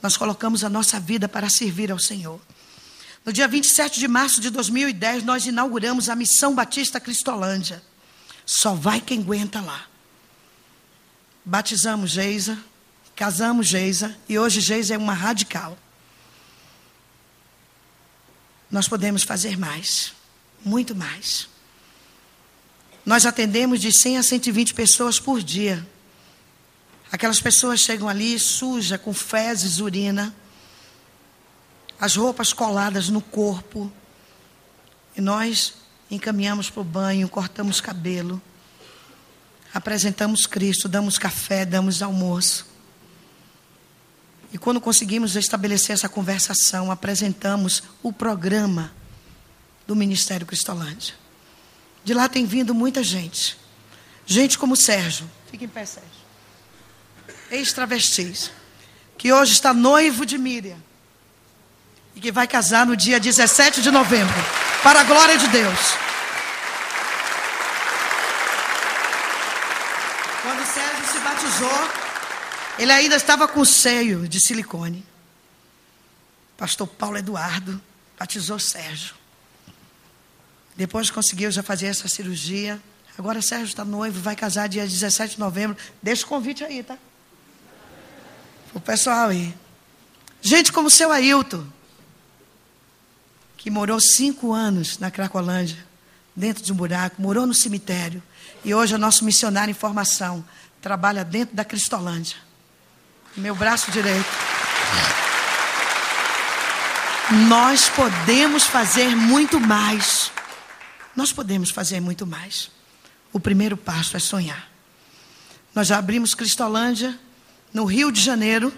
[0.00, 2.40] Nós colocamos a nossa vida para servir ao Senhor.
[3.26, 7.82] No dia 27 de março de 2010, nós inauguramos a Missão Batista Cristolândia.
[8.46, 9.84] Só vai quem aguenta lá.
[11.44, 12.58] Batizamos Geisa,
[13.14, 15.76] casamos Geisa, e hoje Geisa é uma radical.
[18.70, 20.14] Nós podemos fazer mais,
[20.64, 21.54] muito mais.
[23.06, 25.86] Nós atendemos de 100 a 120 pessoas por dia.
[27.12, 30.34] Aquelas pessoas chegam ali suja, com fezes, urina,
[32.00, 33.92] as roupas coladas no corpo.
[35.16, 35.74] E nós
[36.10, 38.42] encaminhamos para o banho, cortamos cabelo,
[39.72, 42.66] apresentamos Cristo, damos café, damos almoço.
[44.52, 48.92] E quando conseguimos estabelecer essa conversação, apresentamos o programa
[49.86, 51.14] do Ministério Cristolândia.
[52.06, 53.58] De lá tem vindo muita gente.
[54.24, 55.28] Gente como Sérgio.
[55.50, 56.08] Fica em pé, Sérgio.
[57.50, 58.52] Ex-travestis.
[59.18, 60.76] Que hoje está noivo de Miriam.
[62.14, 64.36] E que vai casar no dia 17 de novembro.
[64.84, 65.80] Para a glória de Deus.
[70.42, 71.90] Quando Sérgio se batizou,
[72.78, 75.04] ele ainda estava com seio de silicone.
[76.56, 77.82] Pastor Paulo Eduardo
[78.16, 79.25] batizou Sérgio.
[80.76, 82.80] Depois conseguiu já fazer essa cirurgia.
[83.16, 85.76] Agora Sérgio está noivo, vai casar dia 17 de novembro.
[86.02, 86.98] Deixa o convite aí, tá?
[88.74, 89.54] O pessoal aí.
[90.42, 91.66] Gente como o seu Ailton,
[93.56, 95.78] que morou cinco anos na Cracolândia,
[96.36, 98.22] dentro de um buraco, morou no cemitério.
[98.62, 100.44] E hoje é nosso missionário em formação.
[100.82, 102.36] Trabalha dentro da Cristolândia.
[103.34, 104.26] Meu braço direito.
[107.48, 110.30] Nós podemos fazer muito mais.
[111.16, 112.70] Nós podemos fazer muito mais.
[113.32, 114.70] O primeiro passo é sonhar.
[115.74, 117.18] Nós já abrimos Cristolândia
[117.72, 118.72] no Rio de Janeiro.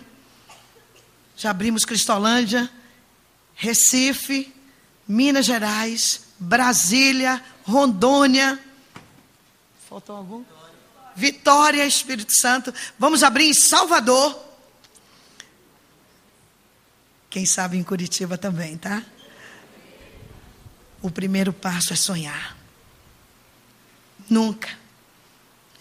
[1.36, 2.70] Já abrimos Cristolândia,
[3.54, 4.54] Recife,
[5.06, 8.58] Minas Gerais, Brasília, Rondônia.
[9.88, 10.44] Faltou algum?
[11.16, 12.72] Vitória, Espírito Santo.
[12.98, 14.46] Vamos abrir em Salvador.
[17.28, 19.02] Quem sabe em Curitiba também, tá?
[21.00, 22.56] O primeiro passo é sonhar.
[24.28, 24.68] Nunca.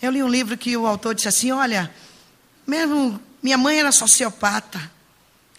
[0.01, 1.93] Eu li um livro que o autor disse assim: olha,
[2.65, 4.91] mesmo minha mãe era sociopata,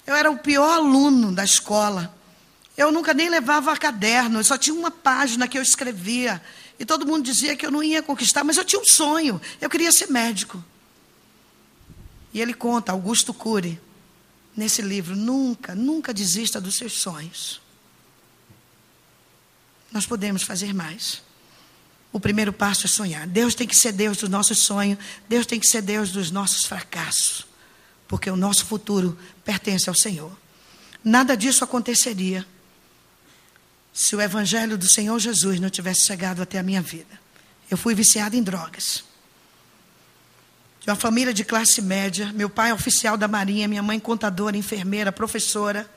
[0.06, 2.14] eu era o pior aluno da escola.
[2.76, 6.40] Eu nunca nem levava caderno, eu só tinha uma página que eu escrevia.
[6.78, 9.40] E todo mundo dizia que eu não ia conquistar, mas eu tinha um sonho.
[9.61, 10.62] Eu queria ser médico.
[12.32, 13.80] E ele conta, Augusto Cury,
[14.56, 17.61] nesse livro: nunca, nunca desista dos seus sonhos.
[19.93, 21.22] Nós podemos fazer mais.
[22.12, 23.26] O primeiro passo é sonhar.
[23.26, 24.99] Deus tem que ser Deus dos nossos sonhos.
[25.28, 27.47] Deus tem que ser Deus dos nossos fracassos.
[28.07, 30.32] Porque o nosso futuro pertence ao Senhor.
[31.05, 32.47] Nada disso aconteceria
[33.93, 37.20] se o Evangelho do Senhor Jesus não tivesse chegado até a minha vida.
[37.70, 39.05] Eu fui viciada em drogas.
[40.80, 42.32] De uma família de classe média.
[42.32, 45.89] Meu pai é oficial da Marinha, minha mãe contadora, enfermeira, professora.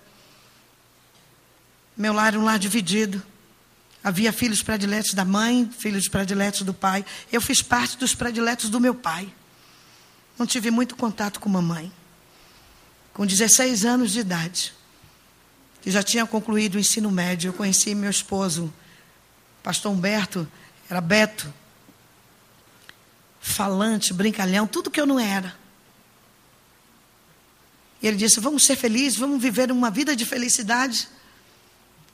[1.96, 3.24] Meu lar era um lar dividido.
[4.04, 7.06] Havia filhos prediletos da mãe, filhos prediletos do pai.
[7.32, 9.32] Eu fiz parte dos prediletos do meu pai.
[10.38, 11.92] Não tive muito contato com mamãe.
[13.14, 14.74] Com 16 anos de idade,
[15.82, 18.74] que já tinha concluído o ensino médio, eu conheci meu esposo,
[19.62, 20.48] pastor Humberto,
[20.90, 21.54] era Beto,
[23.40, 25.56] falante, brincalhão, tudo que eu não era.
[28.02, 31.08] E ele disse: Vamos ser felizes, vamos viver uma vida de felicidade.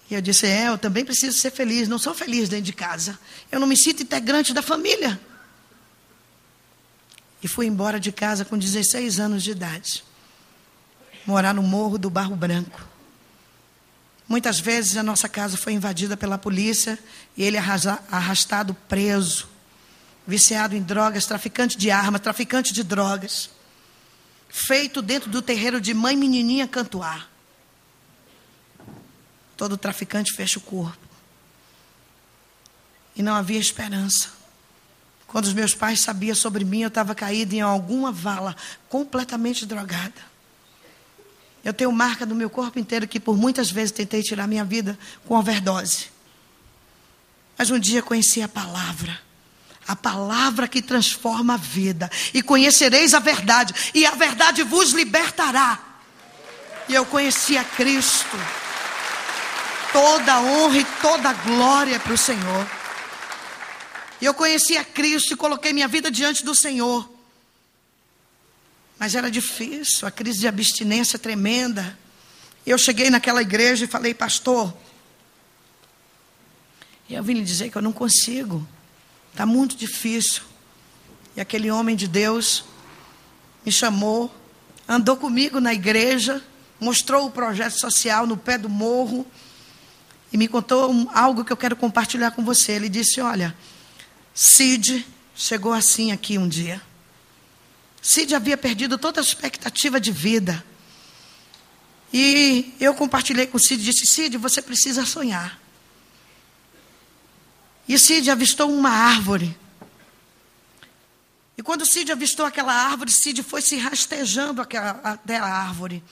[0.09, 1.87] E eu disse: É, eu também preciso ser feliz.
[1.87, 3.19] Não sou feliz dentro de casa.
[3.51, 5.19] Eu não me sinto integrante da família.
[7.41, 10.03] e fui embora de casa com 16 anos de idade.
[11.25, 12.81] Morar no Morro do Barro Branco.
[14.27, 16.99] Muitas vezes a nossa casa foi invadida pela polícia
[17.35, 19.47] e ele arrastado preso,
[20.25, 23.49] viciado em drogas, traficante de armas, traficante de drogas.
[24.49, 27.29] Feito dentro do terreiro de mãe menininha cantuar.
[29.57, 30.97] Todo traficante fecha o corpo.
[33.15, 34.29] E não havia esperança.
[35.25, 38.55] Quando os meus pais sabiam sobre mim, eu estava caída em alguma vala,
[38.87, 40.37] completamente drogada.
[41.65, 44.97] Eu tenho marca no meu corpo inteiro que por muitas vezes tentei tirar minha vida
[45.25, 46.07] com overdose.
[47.57, 49.19] Mas um dia conheci a palavra.
[49.85, 52.09] A palavra que transforma a vida.
[52.33, 53.73] E conhecereis a verdade.
[53.93, 55.79] E a verdade vos libertará.
[56.87, 58.37] E eu conheci a Cristo.
[59.91, 62.67] Toda honra e toda glória para o Senhor.
[64.19, 67.07] E eu conheci a Cristo e coloquei minha vida diante do Senhor.
[68.97, 71.97] Mas era difícil, a crise de abstinência tremenda.
[72.65, 74.75] Eu cheguei naquela igreja e falei, pastor,
[77.07, 78.67] e eu vim lhe dizer que eu não consigo,
[79.31, 80.43] está muito difícil.
[81.35, 82.65] E aquele homem de Deus
[83.65, 84.33] me chamou,
[84.87, 86.43] andou comigo na igreja,
[86.79, 89.25] mostrou o projeto social no pé do morro
[90.31, 92.73] e me contou algo que eu quero compartilhar com você.
[92.73, 93.55] Ele disse: Olha,
[94.33, 95.05] Cid
[95.35, 96.81] chegou assim aqui um dia.
[98.01, 100.63] Cid havia perdido toda a expectativa de vida.
[102.13, 105.59] E eu compartilhei com Cid e disse: Cid, você precisa sonhar.
[107.87, 109.57] E Cid avistou uma árvore.
[111.57, 116.03] E quando Cid avistou aquela árvore, Cid foi se rastejando até a árvore.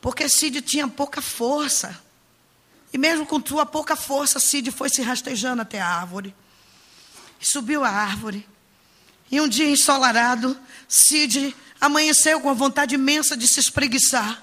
[0.00, 1.98] Porque Cid tinha pouca força.
[2.92, 6.34] E mesmo com sua pouca força, Cid foi se rastejando até a árvore
[7.40, 8.48] e subiu a árvore.
[9.30, 10.58] E um dia ensolarado,
[10.88, 14.42] Cid amanheceu com a vontade imensa de se espreguiçar.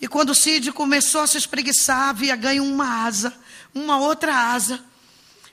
[0.00, 3.32] E quando Cid começou a se espreguiçar, havia ganho uma asa,
[3.72, 4.82] uma outra asa.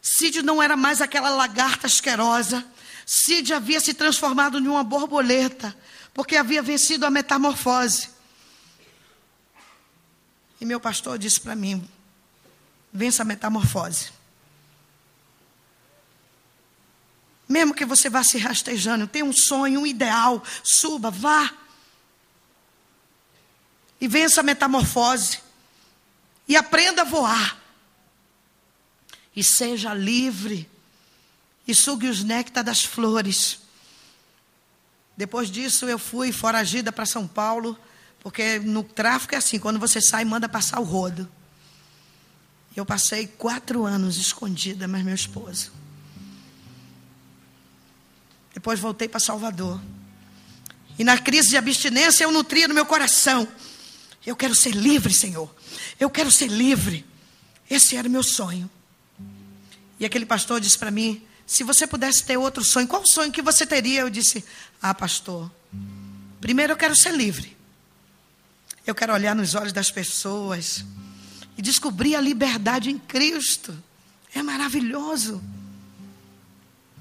[0.02, 2.66] Cid não era mais aquela lagarta asquerosa.
[3.06, 5.76] Cid havia se transformado em uma borboleta,
[6.14, 8.10] porque havia vencido a metamorfose.
[10.62, 11.90] E meu pastor disse para mim:
[12.94, 14.12] vença a metamorfose.
[17.50, 21.52] Mesmo que você vá se rastejando, tem um sonho, um ideal, suba, vá.
[24.00, 25.40] E vença a metamorfose.
[26.48, 27.60] E aprenda a voar.
[29.36, 30.70] E seja livre.
[31.68, 33.60] E sugue os néctar das flores.
[35.18, 37.78] Depois disso, eu fui foragida para São Paulo,
[38.22, 41.30] porque no tráfico é assim: quando você sai, manda passar o rodo.
[42.76, 45.72] Eu passei quatro anos escondida, mas meu esposo.
[48.54, 49.82] Depois voltei para Salvador.
[50.98, 53.48] E na crise de abstinência eu nutria no meu coração.
[54.26, 55.54] Eu quero ser livre, Senhor.
[56.00, 57.06] Eu quero ser livre.
[57.70, 58.70] Esse era o meu sonho.
[60.00, 63.42] E aquele pastor disse para mim: se você pudesse ter outro sonho, qual sonho que
[63.42, 64.02] você teria?
[64.02, 64.46] Eu disse:
[64.82, 65.52] ah, pastor,
[66.40, 67.61] primeiro eu quero ser livre.
[68.86, 70.84] Eu quero olhar nos olhos das pessoas
[71.58, 73.78] e descobrir a liberdade em Cristo.
[74.34, 75.42] É maravilhoso.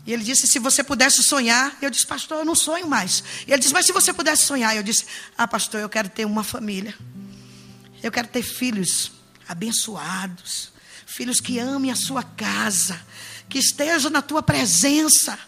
[0.07, 3.23] E ele disse: Se você pudesse sonhar, eu disse, Pastor, eu não sonho mais.
[3.47, 5.07] E ele disse: Mas se você pudesse sonhar, eu disse:
[5.37, 6.95] Ah, Pastor, eu quero ter uma família.
[8.03, 9.13] Eu quero ter filhos
[9.47, 10.73] abençoados,
[11.07, 13.01] filhos que amem a sua casa,
[13.49, 15.39] que estejam na tua presença.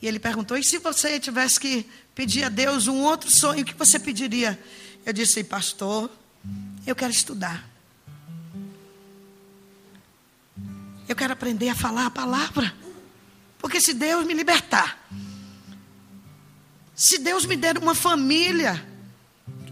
[0.00, 3.64] E ele perguntou: E se você tivesse que pedir a Deus um outro sonho, o
[3.64, 4.58] que você pediria?
[5.04, 6.10] Eu disse: Pastor,
[6.86, 7.68] eu quero estudar.
[11.08, 12.72] Eu quero aprender a falar a palavra.
[13.58, 15.06] Porque se Deus me libertar,
[16.94, 18.86] se Deus me der uma família,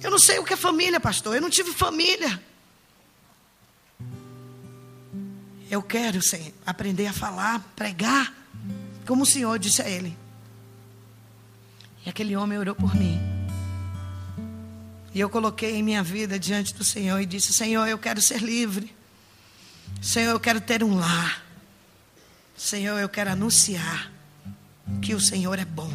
[0.03, 2.43] eu não sei o que é família, pastor, eu não tive família.
[5.71, 8.35] Eu quero sim, aprender a falar, pregar,
[9.09, 10.15] como o Senhor disse a ele.
[12.05, 13.19] E aquele homem orou por mim.
[15.15, 18.43] E eu coloquei em minha vida diante do Senhor e disse: Senhor, eu quero ser
[18.43, 18.95] livre.
[20.03, 21.43] Senhor, eu quero ter um lar.
[22.55, 24.13] Senhor, eu quero anunciar
[25.01, 25.91] que o Senhor é bom.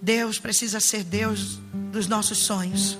[0.00, 1.60] Deus precisa ser Deus
[1.92, 2.98] dos nossos sonhos.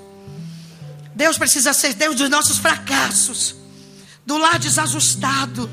[1.15, 3.55] Deus precisa ser Deus dos nossos fracassos.
[4.23, 5.67] Do lar desajustado.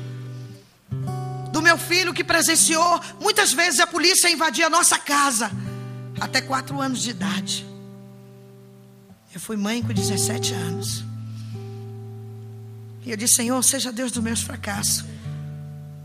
[1.57, 5.49] Do meu filho que presenciou muitas vezes a polícia invadir a nossa casa.
[6.21, 7.65] Até quatro anos de idade.
[9.33, 11.03] Eu fui mãe com 17 anos.
[13.03, 15.03] E eu disse: Senhor, seja Deus dos meus fracassos.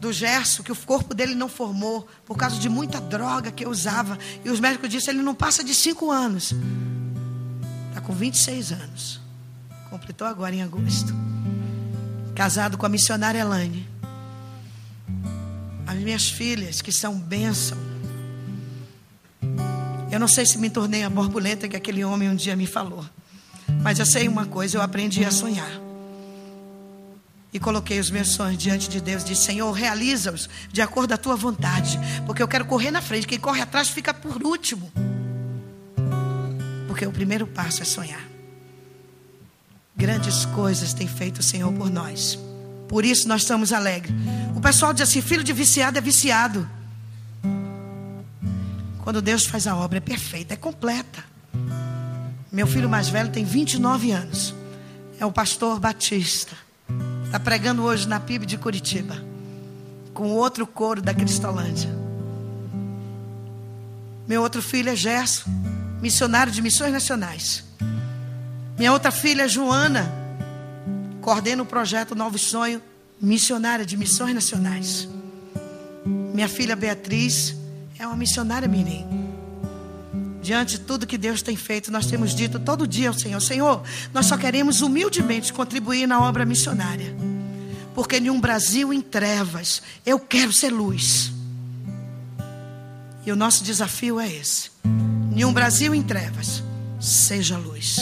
[0.01, 3.69] do Gerson, que o corpo dele não formou por causa de muita droga que eu
[3.69, 4.19] usava.
[4.43, 6.55] E os médicos disseram, ele não passa de 5 anos.
[7.91, 9.21] Está com 26 anos.
[9.91, 11.13] Completou agora em agosto.
[12.35, 13.92] Casado com a missionária Elaine.
[15.87, 17.79] As minhas filhas, que são bênção.
[20.11, 23.05] Eu não sei se me tornei a borbulenta que aquele homem um dia me falou.
[23.83, 25.81] Mas eu sei uma coisa, eu aprendi a sonhar.
[27.53, 29.25] E coloquei os meus sonhos diante de Deus.
[29.25, 31.99] Disse: Senhor, realiza-os de acordo com a tua vontade.
[32.25, 33.27] Porque eu quero correr na frente.
[33.27, 34.91] Quem corre atrás fica por último.
[36.87, 38.27] Porque o primeiro passo é sonhar.
[39.95, 42.39] Grandes coisas tem feito o Senhor por nós.
[42.93, 44.15] Por isso nós estamos alegres.
[44.55, 46.69] O pessoal diz assim: filho de viciado é viciado.
[49.03, 51.25] Quando Deus faz a obra, é perfeita, é completa.
[52.53, 54.55] Meu filho mais velho tem 29 anos.
[55.19, 56.55] É o pastor Batista.
[57.25, 59.17] Está pregando hoje na PIB de Curitiba.
[60.13, 61.89] Com outro coro da Cristolândia.
[64.29, 65.49] Meu outro filho é Gerson,
[66.03, 67.65] missionário de missões nacionais.
[68.77, 70.22] Minha outra filha, Joana,
[71.23, 72.83] coordena o projeto Novo Sonho,
[73.21, 75.09] missionária de missões nacionais.
[76.05, 77.55] Minha filha Beatriz
[77.99, 79.07] é uma missionária mirim.
[80.43, 83.83] Diante de tudo que Deus tem feito, nós temos dito todo dia ao Senhor: Senhor,
[84.13, 87.15] nós só queremos humildemente contribuir na obra missionária.
[87.95, 91.31] Porque em um Brasil em trevas, eu quero ser luz.
[93.25, 94.73] E o nosso desafio é esse:
[95.37, 96.65] em um Brasil em trevas,
[97.01, 97.99] seja luz,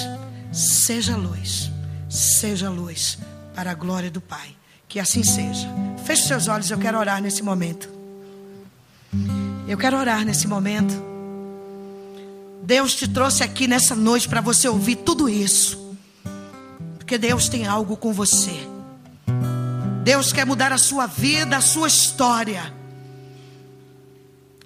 [0.50, 1.70] seja luz,
[2.10, 3.18] seja luz,
[3.54, 4.54] para a glória do Pai.
[4.88, 5.68] Que assim seja.
[6.04, 7.88] Feche seus olhos, eu quero orar nesse momento.
[9.68, 10.92] Eu quero orar nesse momento.
[12.62, 15.96] Deus te trouxe aqui nessa noite para você ouvir tudo isso.
[16.98, 18.68] Porque Deus tem algo com você.
[20.02, 22.74] Deus quer mudar a sua vida, a sua história.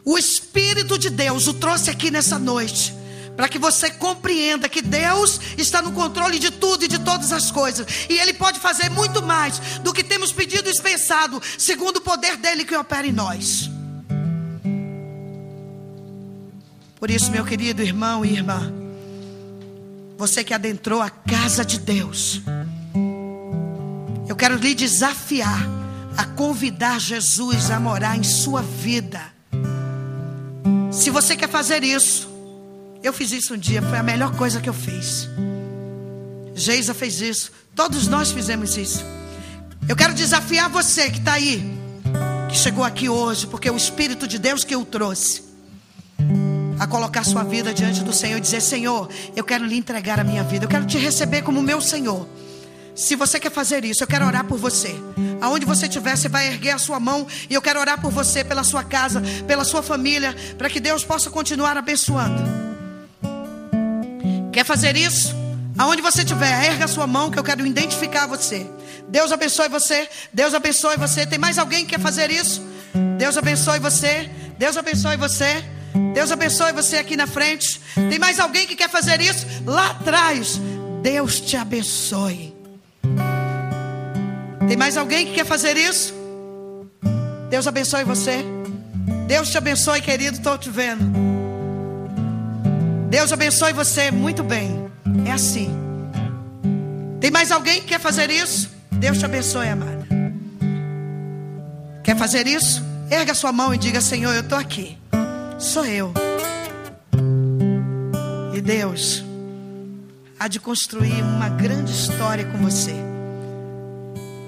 [0.05, 2.95] O Espírito de Deus o trouxe aqui nessa noite.
[3.37, 7.51] Para que você compreenda que Deus está no controle de tudo e de todas as
[7.51, 7.87] coisas.
[8.09, 12.37] E Ele pode fazer muito mais do que temos pedido e pensado, segundo o poder
[12.37, 13.71] dele que opera em nós.
[16.99, 18.73] Por isso, meu querido irmão e irmã,
[20.17, 22.41] você que adentrou a casa de Deus,
[24.29, 25.69] eu quero lhe desafiar
[26.17, 29.21] a convidar Jesus a morar em sua vida.
[30.91, 32.29] Se você quer fazer isso,
[33.05, 35.29] eu fiz isso um dia, foi a melhor coisa que eu fiz.
[36.55, 39.05] Geisa fez isso, todos nós fizemos isso.
[39.87, 41.63] Eu quero desafiar você que está aí,
[42.49, 45.43] que chegou aqui hoje, porque é o Espírito de Deus que o trouxe
[46.81, 50.25] a colocar sua vida diante do Senhor e dizer: Senhor, eu quero lhe entregar a
[50.25, 52.27] minha vida, eu quero te receber como meu Senhor.
[52.95, 54.95] Se você quer fazer isso, eu quero orar por você.
[55.43, 58.43] Aonde você estiver, você vai erguer a sua mão e eu quero orar por você,
[58.43, 62.64] pela sua casa, pela sua família, para que Deus possa continuar abençoando.
[64.55, 65.35] Quer fazer isso?
[65.77, 68.65] Aonde você estiver, erga a sua mão que eu quero identificar você.
[69.09, 70.09] Deus abençoe você.
[70.33, 71.27] Deus abençoe você.
[71.27, 72.63] Tem mais alguém que quer fazer isso?
[73.19, 74.31] Deus abençoe você.
[74.57, 75.65] Deus abençoe você.
[76.15, 77.81] Deus abençoe você aqui na frente.
[78.09, 79.45] Tem mais alguém que quer fazer isso?
[79.67, 80.61] Lá atrás.
[81.03, 82.55] Deus te abençoe.
[84.69, 86.15] Tem mais alguém que quer fazer isso?
[87.51, 88.45] Deus abençoe você.
[89.27, 90.37] Deus te abençoe, querido.
[90.37, 91.34] Estou te vendo.
[93.17, 94.11] Deus abençoe você.
[94.11, 94.91] Muito bem.
[95.25, 95.71] É assim.
[97.21, 98.69] Tem mais alguém que quer fazer isso?
[98.91, 100.07] Deus te abençoe, amada.
[102.03, 102.83] Quer fazer isso?
[103.11, 104.99] Erga sua mão e diga: Senhor, eu estou aqui
[105.65, 106.13] sou eu.
[108.53, 109.25] E Deus
[110.39, 112.95] há de construir uma grande história com você.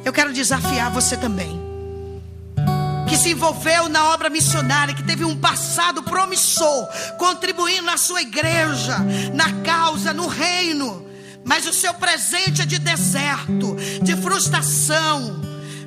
[0.04, 1.65] Eu quero desafiar você também.
[3.09, 6.88] Que se envolveu na obra missionária, que teve um passado promissor,
[7.18, 8.98] contribuindo na sua igreja,
[9.32, 11.07] na causa, no reino.
[11.44, 15.40] Mas o seu presente é de deserto, de frustração,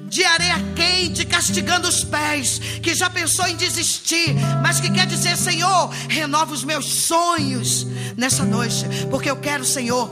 [0.10, 5.38] de areia quente, castigando os pés, que já pensou em desistir, mas que quer dizer:
[5.38, 7.86] Senhor, renova os meus sonhos
[8.18, 10.10] nessa noite, porque eu quero, Senhor,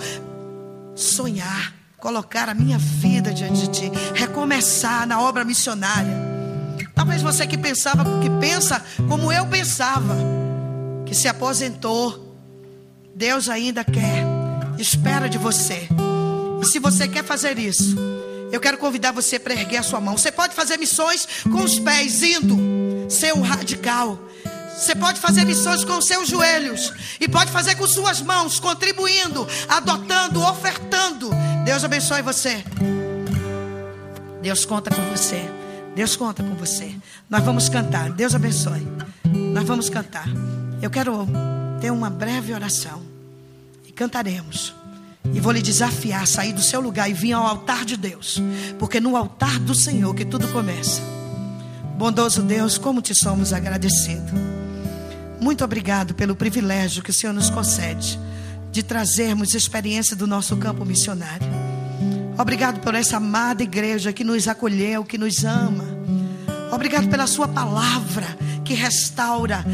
[0.96, 6.27] sonhar, colocar a minha vida diante de Ti, recomeçar na obra missionária.
[6.98, 10.18] Talvez você que pensava, que pensa como eu pensava,
[11.06, 12.36] que se aposentou,
[13.16, 14.26] Deus ainda quer,
[14.80, 15.88] espera de você.
[16.60, 17.96] E se você quer fazer isso,
[18.52, 20.18] eu quero convidar você para erguer a sua mão.
[20.18, 22.58] Você pode fazer missões com os pés, indo,
[23.08, 24.18] ser um radical.
[24.76, 26.92] Você pode fazer missões com os seus joelhos.
[27.20, 31.30] E pode fazer com suas mãos, contribuindo, adotando, ofertando.
[31.64, 32.64] Deus abençoe você.
[34.42, 35.57] Deus conta com você.
[35.98, 36.96] Deus conta com você.
[37.28, 38.12] Nós vamos cantar.
[38.12, 38.88] Deus abençoe.
[39.26, 40.28] Nós vamos cantar.
[40.80, 41.28] Eu quero
[41.82, 43.02] ter uma breve oração.
[43.84, 44.76] E cantaremos.
[45.34, 48.40] E vou lhe desafiar a sair do seu lugar e vir ao altar de Deus.
[48.78, 51.02] Porque no altar do Senhor que tudo começa.
[51.98, 54.40] Bondoso Deus, como te somos agradecidos.
[55.42, 58.20] Muito obrigado pelo privilégio que o Senhor nos concede
[58.72, 61.67] de trazermos experiência do nosso campo missionário.
[62.38, 65.86] Obrigado por essa amada igreja que nos acolheu, que nos ama.
[66.72, 68.28] Obrigado pela Sua palavra
[68.64, 69.66] que restaura,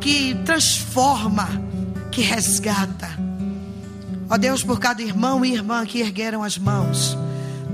[0.00, 1.48] que transforma,
[2.10, 3.08] que resgata.
[4.30, 7.16] Ó Deus, por cada irmão e irmã que ergueram as mãos,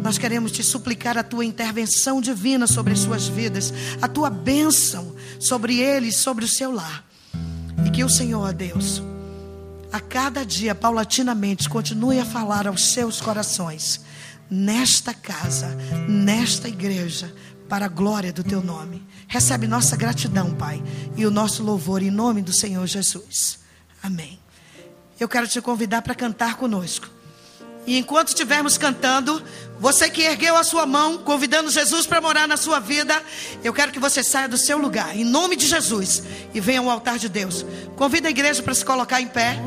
[0.03, 3.73] nós queremos te suplicar a tua intervenção divina sobre as suas vidas,
[4.03, 7.05] a tua bênção sobre eles, sobre o seu lar.
[7.87, 9.03] E que o Senhor, ó Deus,
[9.93, 14.01] a cada dia, paulatinamente, continue a falar aos seus corações,
[14.55, 15.67] nesta casa,
[16.09, 17.35] nesta igreja,
[17.69, 19.05] para a glória do teu nome.
[19.27, 20.83] Recebe nossa gratidão, Pai,
[21.17, 23.59] e o nosso louvor em nome do Senhor Jesus.
[24.03, 24.39] Amém.
[25.19, 27.09] Eu quero te convidar para cantar conosco.
[27.87, 29.43] E enquanto estivermos cantando,
[29.79, 33.21] você que ergueu a sua mão, convidando Jesus para morar na sua vida,
[33.63, 36.23] eu quero que você saia do seu lugar, em nome de Jesus,
[36.55, 37.67] e venha ao altar de Deus.
[37.97, 39.59] Convida a igreja para se colocar em pé.